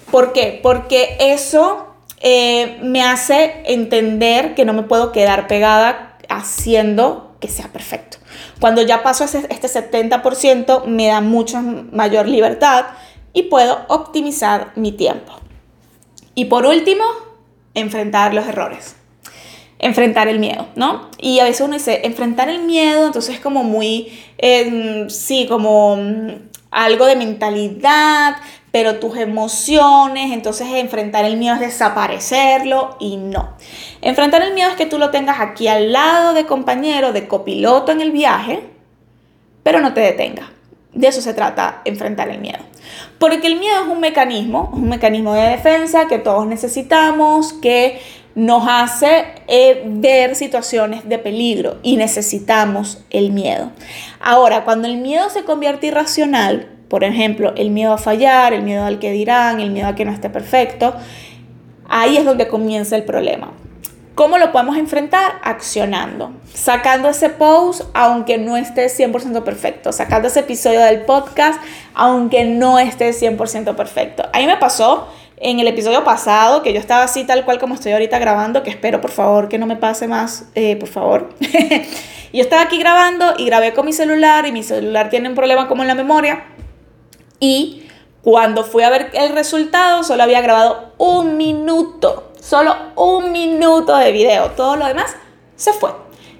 ¿Por 0.09 0.33
qué? 0.33 0.59
Porque 0.63 1.15
eso 1.19 1.93
eh, 2.21 2.79
me 2.81 3.03
hace 3.03 3.61
entender 3.65 4.55
que 4.55 4.65
no 4.65 4.73
me 4.73 4.81
puedo 4.81 5.11
quedar 5.11 5.45
pegada 5.45 6.10
haciendo 6.37 7.35
que 7.39 7.47
sea 7.47 7.67
perfecto. 7.67 8.17
Cuando 8.59 8.81
ya 8.81 9.03
paso 9.03 9.23
este 9.23 9.49
70% 9.49 10.85
me 10.85 11.07
da 11.07 11.21
mucha 11.21 11.61
mayor 11.61 12.27
libertad 12.27 12.85
y 13.33 13.43
puedo 13.43 13.85
optimizar 13.87 14.71
mi 14.75 14.91
tiempo. 14.91 15.33
Y 16.35 16.45
por 16.45 16.65
último, 16.65 17.03
enfrentar 17.73 18.33
los 18.33 18.47
errores. 18.47 18.95
Enfrentar 19.79 20.27
el 20.27 20.39
miedo, 20.39 20.67
¿no? 20.75 21.09
Y 21.17 21.39
a 21.39 21.45
veces 21.45 21.61
uno 21.61 21.73
dice, 21.73 22.01
enfrentar 22.03 22.49
el 22.49 22.63
miedo, 22.63 23.07
entonces 23.07 23.35
es 23.35 23.41
como 23.41 23.63
muy, 23.63 24.11
em, 24.37 25.09
sí, 25.09 25.47
como 25.49 25.97
mm, 25.97 26.29
algo 26.69 27.05
de 27.05 27.15
mentalidad, 27.15 28.35
pero 28.71 28.99
tus 28.99 29.17
emociones, 29.17 30.31
entonces 30.31 30.67
enfrentar 30.71 31.25
el 31.25 31.37
miedo 31.37 31.55
es 31.55 31.59
desaparecerlo 31.59 32.95
y 32.99 33.17
no. 33.17 33.57
Enfrentar 34.01 34.41
el 34.41 34.53
miedo 34.53 34.69
es 34.69 34.75
que 34.75 34.85
tú 34.85 34.97
lo 34.97 35.11
tengas 35.11 35.39
aquí 35.41 35.67
al 35.67 35.91
lado 35.91 36.33
de 36.33 36.45
compañero, 36.45 37.11
de 37.11 37.27
copiloto 37.27 37.91
en 37.91 38.01
el 38.01 38.11
viaje, 38.11 38.63
pero 39.63 39.81
no 39.81 39.93
te 39.93 40.01
detenga. 40.01 40.51
De 40.93 41.07
eso 41.07 41.21
se 41.21 41.33
trata 41.33 41.81
enfrentar 41.85 42.29
el 42.29 42.39
miedo. 42.39 42.59
Porque 43.19 43.47
el 43.47 43.57
miedo 43.57 43.83
es 43.83 43.87
un 43.87 43.99
mecanismo, 43.99 44.71
un 44.73 44.89
mecanismo 44.89 45.33
de 45.33 45.49
defensa 45.49 46.07
que 46.07 46.17
todos 46.17 46.47
necesitamos, 46.47 47.53
que 47.53 48.01
nos 48.35 48.65
hace 48.67 49.25
eh, 49.47 49.83
ver 49.85 50.35
situaciones 50.35 51.07
de 51.07 51.19
peligro 51.19 51.79
y 51.83 51.97
necesitamos 51.97 53.03
el 53.09 53.31
miedo. 53.31 53.71
Ahora, 54.19 54.63
cuando 54.63 54.87
el 54.87 54.97
miedo 54.97 55.29
se 55.29 55.43
convierte 55.43 55.87
irracional, 55.87 56.69
por 56.91 57.05
ejemplo, 57.05 57.53
el 57.55 57.69
miedo 57.69 57.93
a 57.93 57.97
fallar, 57.97 58.51
el 58.51 58.63
miedo 58.63 58.83
al 58.83 58.99
que 58.99 59.13
dirán, 59.13 59.61
el 59.61 59.71
miedo 59.71 59.87
a 59.87 59.95
que 59.95 60.03
no 60.03 60.11
esté 60.11 60.29
perfecto, 60.29 60.93
ahí 61.87 62.17
es 62.17 62.25
donde 62.25 62.49
comienza 62.49 62.97
el 62.97 63.05
problema. 63.05 63.53
¿Cómo 64.13 64.37
lo 64.37 64.51
podemos 64.51 64.75
enfrentar? 64.75 65.35
Accionando, 65.41 66.33
sacando 66.53 67.07
ese 67.07 67.29
post 67.29 67.83
aunque 67.93 68.37
no 68.37 68.57
esté 68.57 68.87
100% 68.87 69.41
perfecto, 69.43 69.93
sacando 69.93 70.27
ese 70.27 70.41
episodio 70.41 70.81
del 70.81 71.03
podcast 71.03 71.63
aunque 71.93 72.43
no 72.43 72.77
esté 72.77 73.11
100% 73.11 73.73
perfecto. 73.73 74.23
A 74.33 74.39
mí 74.39 74.45
me 74.45 74.57
pasó 74.57 75.07
en 75.37 75.61
el 75.61 75.69
episodio 75.69 76.03
pasado 76.03 76.61
que 76.61 76.73
yo 76.73 76.79
estaba 76.81 77.03
así 77.03 77.23
tal 77.23 77.45
cual 77.45 77.57
como 77.57 77.75
estoy 77.75 77.93
ahorita 77.93 78.19
grabando, 78.19 78.63
que 78.63 78.69
espero 78.69 78.99
por 78.99 79.11
favor 79.11 79.47
que 79.47 79.57
no 79.57 79.65
me 79.65 79.77
pase 79.77 80.09
más, 80.09 80.49
eh, 80.55 80.75
por 80.75 80.89
favor. 80.89 81.29
yo 82.33 82.41
estaba 82.41 82.63
aquí 82.63 82.77
grabando 82.79 83.35
y 83.37 83.45
grabé 83.45 83.71
con 83.71 83.85
mi 83.85 83.93
celular 83.93 84.45
y 84.45 84.51
mi 84.51 84.61
celular 84.61 85.09
tiene 85.09 85.29
un 85.29 85.35
problema 85.35 85.69
como 85.69 85.83
en 85.83 85.87
la 85.87 85.95
memoria 85.95 86.43
y 87.41 87.83
cuando 88.21 88.63
fui 88.63 88.83
a 88.83 88.89
ver 88.89 89.09
el 89.13 89.33
resultado 89.33 90.03
solo 90.03 90.23
había 90.23 90.39
grabado 90.39 90.93
un 90.97 91.35
minuto 91.35 92.31
solo 92.41 92.75
un 92.95 93.31
minuto 93.31 93.95
de 93.95 94.11
video, 94.11 94.51
todo 94.51 94.75
lo 94.75 94.85
demás 94.85 95.15
se 95.55 95.71
fue. 95.71 95.91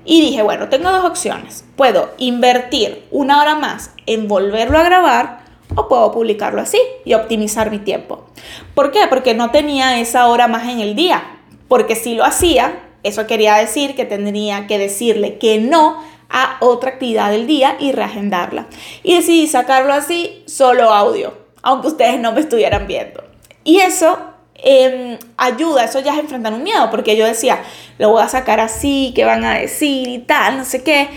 Y 0.04 0.20
dije, 0.20 0.42
bueno, 0.42 0.68
tengo 0.68 0.92
dos 0.92 1.06
opciones. 1.06 1.64
Puedo 1.76 2.10
invertir 2.18 3.06
una 3.12 3.40
hora 3.40 3.56
más 3.56 3.92
en 4.08 4.28
volverlo 4.28 4.80
a 4.80 4.84
grabar 4.84 5.42
o 5.76 5.88
puedo 5.88 6.12
publicarlo 6.12 6.60
así 6.60 6.80
y 7.06 7.14
optimizar 7.14 7.70
mi 7.70 7.78
tiempo. 7.78 8.26
¿Por 8.74 8.92
qué? 8.92 9.02
Porque 9.08 9.36
no 9.36 9.52
tenía 9.52 10.00
esa 10.00 10.28
hora 10.28 10.48
más 10.48 10.68
en 10.68 10.80
el 10.80 10.96
día. 10.96 11.40
Porque 11.68 11.96
si 11.96 12.16
lo 12.16 12.26
hacía, 12.26 12.82
eso 13.04 13.28
quería 13.28 13.56
decir 13.56 13.96
que 13.96 14.06
tendría 14.06 14.66
que 14.66 14.80
decirle 14.80 15.38
que 15.38 15.60
no 15.60 16.04
a 16.32 16.58
otra 16.60 16.92
actividad 16.92 17.32
del 17.32 17.48
día 17.48 17.76
y 17.80 17.92
reagendarla. 17.92 18.68
Y 19.04 19.16
decidí 19.16 19.48
sacarlo 19.48 19.94
así, 19.94 20.44
solo 20.48 20.92
audio, 20.92 21.34
aunque 21.62 21.88
ustedes 21.88 22.20
no 22.20 22.32
me 22.32 22.42
estuvieran 22.42 22.88
viendo. 22.88 23.24
Y 23.64 23.80
eso 23.80 24.32
Em, 24.64 25.18
ayuda, 25.38 25.86
eso 25.86 26.00
ya 26.02 26.14
es 26.14 26.20
enfrentar 26.20 26.54
un 26.54 26.62
miedo, 26.64 26.90
porque 26.92 27.18
yo 27.18 27.26
decía, 27.26 27.64
lo 27.98 28.10
voy 28.10 28.22
a 28.22 28.28
sacar 28.28 28.60
así, 28.60 29.12
¿qué 29.16 29.26
van 29.26 29.44
a 29.44 29.56
decir 29.56 30.08
y 30.08 30.20
tal, 30.20 30.58
no 30.58 30.66
sé 30.66 30.84
qué. 30.84 31.10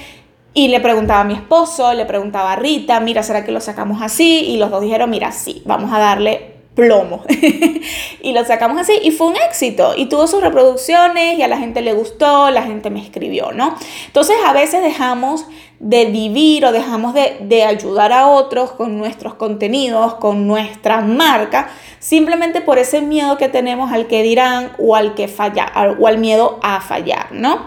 Y 0.54 0.68
le 0.68 0.80
preguntaba 0.80 1.20
a 1.20 1.24
mi 1.24 1.34
esposo, 1.34 1.92
le 1.92 2.06
preguntaba 2.06 2.52
a 2.52 2.56
Rita, 2.56 3.00
mira, 3.00 3.22
¿será 3.22 3.44
que 3.44 3.52
lo 3.52 3.60
sacamos 3.60 4.00
así? 4.00 4.46
Y 4.48 4.56
los 4.56 4.70
dos 4.70 4.80
dijeron, 4.80 5.10
mira, 5.10 5.30
sí, 5.32 5.62
vamos 5.66 5.92
a 5.92 5.98
darle 5.98 6.53
plomo. 6.74 7.24
y 8.22 8.32
lo 8.32 8.44
sacamos 8.44 8.78
así 8.78 8.92
y 9.02 9.10
fue 9.10 9.28
un 9.28 9.36
éxito 9.36 9.94
y 9.96 10.06
tuvo 10.06 10.26
sus 10.26 10.40
reproducciones 10.42 11.38
y 11.38 11.42
a 11.42 11.48
la 11.48 11.58
gente 11.58 11.82
le 11.82 11.92
gustó, 11.92 12.50
la 12.50 12.62
gente 12.62 12.90
me 12.90 13.00
escribió, 13.00 13.52
¿no? 13.52 13.76
Entonces 14.06 14.36
a 14.44 14.52
veces 14.52 14.82
dejamos 14.82 15.46
de 15.80 16.06
vivir 16.06 16.64
o 16.64 16.72
dejamos 16.72 17.14
de, 17.14 17.38
de 17.40 17.64
ayudar 17.64 18.12
a 18.12 18.28
otros 18.28 18.72
con 18.72 18.96
nuestros 18.98 19.34
contenidos, 19.34 20.14
con 20.14 20.46
nuestra 20.46 21.00
marca, 21.00 21.70
simplemente 21.98 22.60
por 22.60 22.78
ese 22.78 23.00
miedo 23.02 23.36
que 23.36 23.48
tenemos 23.48 23.92
al 23.92 24.06
que 24.06 24.22
dirán 24.22 24.72
o 24.78 24.96
al 24.96 25.14
que 25.14 25.28
falla 25.28 25.72
o 25.98 26.06
al 26.06 26.18
miedo 26.18 26.58
a 26.62 26.80
fallar, 26.80 27.32
¿no? 27.32 27.66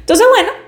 Entonces, 0.00 0.26
bueno, 0.32 0.65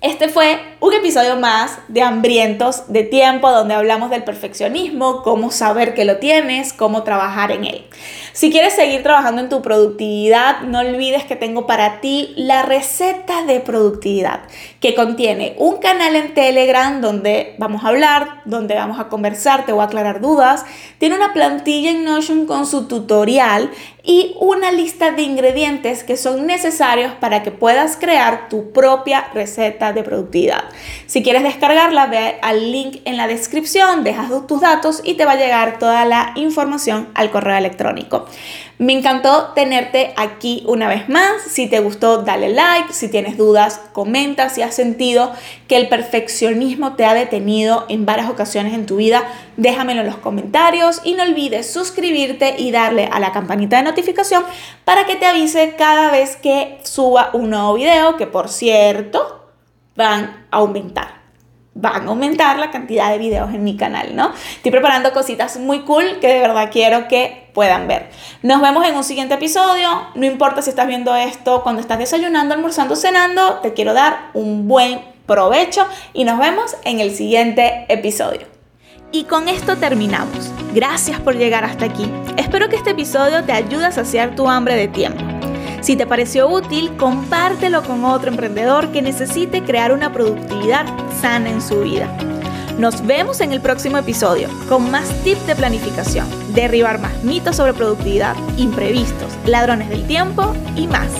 este 0.00 0.30
fue 0.30 0.58
un 0.80 0.94
episodio 0.94 1.36
más 1.36 1.78
de 1.88 2.00
Hambrientos 2.00 2.84
de 2.90 3.02
Tiempo 3.02 3.50
donde 3.50 3.74
hablamos 3.74 4.08
del 4.08 4.24
perfeccionismo, 4.24 5.22
cómo 5.22 5.50
saber 5.50 5.92
que 5.92 6.06
lo 6.06 6.16
tienes, 6.16 6.72
cómo 6.72 7.02
trabajar 7.02 7.52
en 7.52 7.64
él. 7.64 7.84
Si 8.32 8.50
quieres 8.50 8.74
seguir 8.74 9.02
trabajando 9.02 9.40
en 9.42 9.48
tu 9.48 9.60
productividad, 9.60 10.60
no 10.60 10.78
olvides 10.78 11.24
que 11.24 11.34
tengo 11.34 11.66
para 11.66 12.00
ti 12.00 12.32
la 12.36 12.62
receta 12.62 13.42
de 13.44 13.58
productividad, 13.58 14.42
que 14.78 14.94
contiene 14.94 15.54
un 15.58 15.78
canal 15.78 16.14
en 16.14 16.32
Telegram 16.32 17.00
donde 17.00 17.56
vamos 17.58 17.84
a 17.84 17.88
hablar, 17.88 18.42
donde 18.44 18.76
vamos 18.76 19.00
a 19.00 19.08
conversar, 19.08 19.66
te 19.66 19.72
voy 19.72 19.82
a 19.82 19.86
aclarar 19.86 20.20
dudas. 20.20 20.64
Tiene 20.98 21.16
una 21.16 21.32
plantilla 21.32 21.90
en 21.90 22.04
Notion 22.04 22.46
con 22.46 22.66
su 22.66 22.86
tutorial 22.86 23.70
y 24.02 24.34
una 24.40 24.72
lista 24.72 25.10
de 25.12 25.22
ingredientes 25.22 26.04
que 26.04 26.16
son 26.16 26.46
necesarios 26.46 27.12
para 27.14 27.42
que 27.42 27.50
puedas 27.50 27.96
crear 27.96 28.48
tu 28.48 28.72
propia 28.72 29.28
receta 29.34 29.92
de 29.92 30.02
productividad. 30.02 30.64
Si 31.06 31.22
quieres 31.22 31.42
descargarla, 31.42 32.06
ve 32.06 32.38
al 32.42 32.72
link 32.72 32.98
en 33.04 33.16
la 33.16 33.26
descripción, 33.26 34.04
dejas 34.04 34.30
tus 34.46 34.60
datos 34.60 35.02
y 35.04 35.14
te 35.14 35.24
va 35.24 35.32
a 35.32 35.36
llegar 35.36 35.78
toda 35.78 36.04
la 36.04 36.32
información 36.36 37.08
al 37.14 37.30
correo 37.30 37.56
electrónico. 37.56 38.19
Me 38.78 38.94
encantó 38.94 39.52
tenerte 39.54 40.14
aquí 40.16 40.64
una 40.66 40.88
vez 40.88 41.08
más. 41.08 41.42
Si 41.42 41.68
te 41.68 41.80
gustó, 41.80 42.22
dale 42.22 42.48
like. 42.48 42.92
Si 42.92 43.08
tienes 43.08 43.36
dudas, 43.36 43.80
comenta. 43.92 44.48
Si 44.48 44.62
has 44.62 44.74
sentido 44.74 45.32
que 45.68 45.76
el 45.76 45.88
perfeccionismo 45.88 46.96
te 46.96 47.04
ha 47.04 47.12
detenido 47.12 47.84
en 47.88 48.06
varias 48.06 48.30
ocasiones 48.30 48.72
en 48.72 48.86
tu 48.86 48.96
vida, 48.96 49.22
déjamelo 49.56 50.00
en 50.00 50.06
los 50.06 50.16
comentarios. 50.16 51.02
Y 51.04 51.14
no 51.14 51.24
olvides 51.24 51.70
suscribirte 51.70 52.54
y 52.58 52.70
darle 52.70 53.08
a 53.12 53.20
la 53.20 53.32
campanita 53.32 53.76
de 53.76 53.82
notificación 53.82 54.44
para 54.84 55.04
que 55.04 55.16
te 55.16 55.26
avise 55.26 55.74
cada 55.76 56.10
vez 56.10 56.36
que 56.36 56.78
suba 56.82 57.30
un 57.34 57.50
nuevo 57.50 57.74
video, 57.74 58.16
que 58.16 58.26
por 58.26 58.48
cierto, 58.48 59.50
van 59.94 60.46
a 60.50 60.56
aumentar 60.56 61.20
van 61.74 62.06
a 62.06 62.10
aumentar 62.10 62.58
la 62.58 62.70
cantidad 62.70 63.10
de 63.10 63.18
videos 63.18 63.54
en 63.54 63.64
mi 63.64 63.76
canal, 63.76 64.14
¿no? 64.14 64.32
Estoy 64.56 64.70
preparando 64.70 65.12
cositas 65.12 65.56
muy 65.58 65.80
cool 65.80 66.18
que 66.20 66.28
de 66.28 66.40
verdad 66.40 66.70
quiero 66.70 67.08
que 67.08 67.39
puedan 67.52 67.88
ver. 67.88 68.10
Nos 68.42 68.60
vemos 68.60 68.86
en 68.86 68.96
un 68.96 69.04
siguiente 69.04 69.34
episodio. 69.34 69.88
No 70.14 70.26
importa 70.26 70.62
si 70.62 70.70
estás 70.70 70.86
viendo 70.86 71.14
esto 71.14 71.62
cuando 71.62 71.80
estás 71.80 71.98
desayunando, 71.98 72.54
almorzando, 72.54 72.96
cenando, 72.96 73.60
te 73.62 73.74
quiero 73.74 73.94
dar 73.94 74.30
un 74.34 74.68
buen 74.68 75.00
provecho 75.26 75.86
y 76.12 76.24
nos 76.24 76.38
vemos 76.38 76.76
en 76.84 77.00
el 77.00 77.14
siguiente 77.14 77.86
episodio. 77.88 78.46
Y 79.12 79.24
con 79.24 79.48
esto 79.48 79.76
terminamos. 79.76 80.50
Gracias 80.72 81.18
por 81.20 81.36
llegar 81.36 81.64
hasta 81.64 81.86
aquí. 81.86 82.08
Espero 82.36 82.68
que 82.68 82.76
este 82.76 82.90
episodio 82.90 83.44
te 83.44 83.52
ayude 83.52 83.86
a 83.86 83.92
saciar 83.92 84.36
tu 84.36 84.48
hambre 84.48 84.76
de 84.76 84.88
tiempo. 84.88 85.24
Si 85.80 85.96
te 85.96 86.06
pareció 86.06 86.48
útil, 86.48 86.96
compártelo 86.96 87.82
con 87.82 88.04
otro 88.04 88.30
emprendedor 88.30 88.92
que 88.92 89.02
necesite 89.02 89.62
crear 89.64 89.92
una 89.92 90.12
productividad 90.12 90.84
sana 91.20 91.50
en 91.50 91.62
su 91.62 91.80
vida. 91.80 92.08
Nos 92.80 93.06
vemos 93.06 93.42
en 93.42 93.52
el 93.52 93.60
próximo 93.60 93.98
episodio 93.98 94.48
con 94.66 94.90
más 94.90 95.06
tips 95.22 95.46
de 95.46 95.54
planificación, 95.54 96.26
derribar 96.54 96.98
más 96.98 97.22
mitos 97.22 97.56
sobre 97.56 97.74
productividad, 97.74 98.34
imprevistos, 98.56 99.30
ladrones 99.44 99.90
del 99.90 100.06
tiempo 100.06 100.54
y 100.76 100.86
más. 100.86 101.12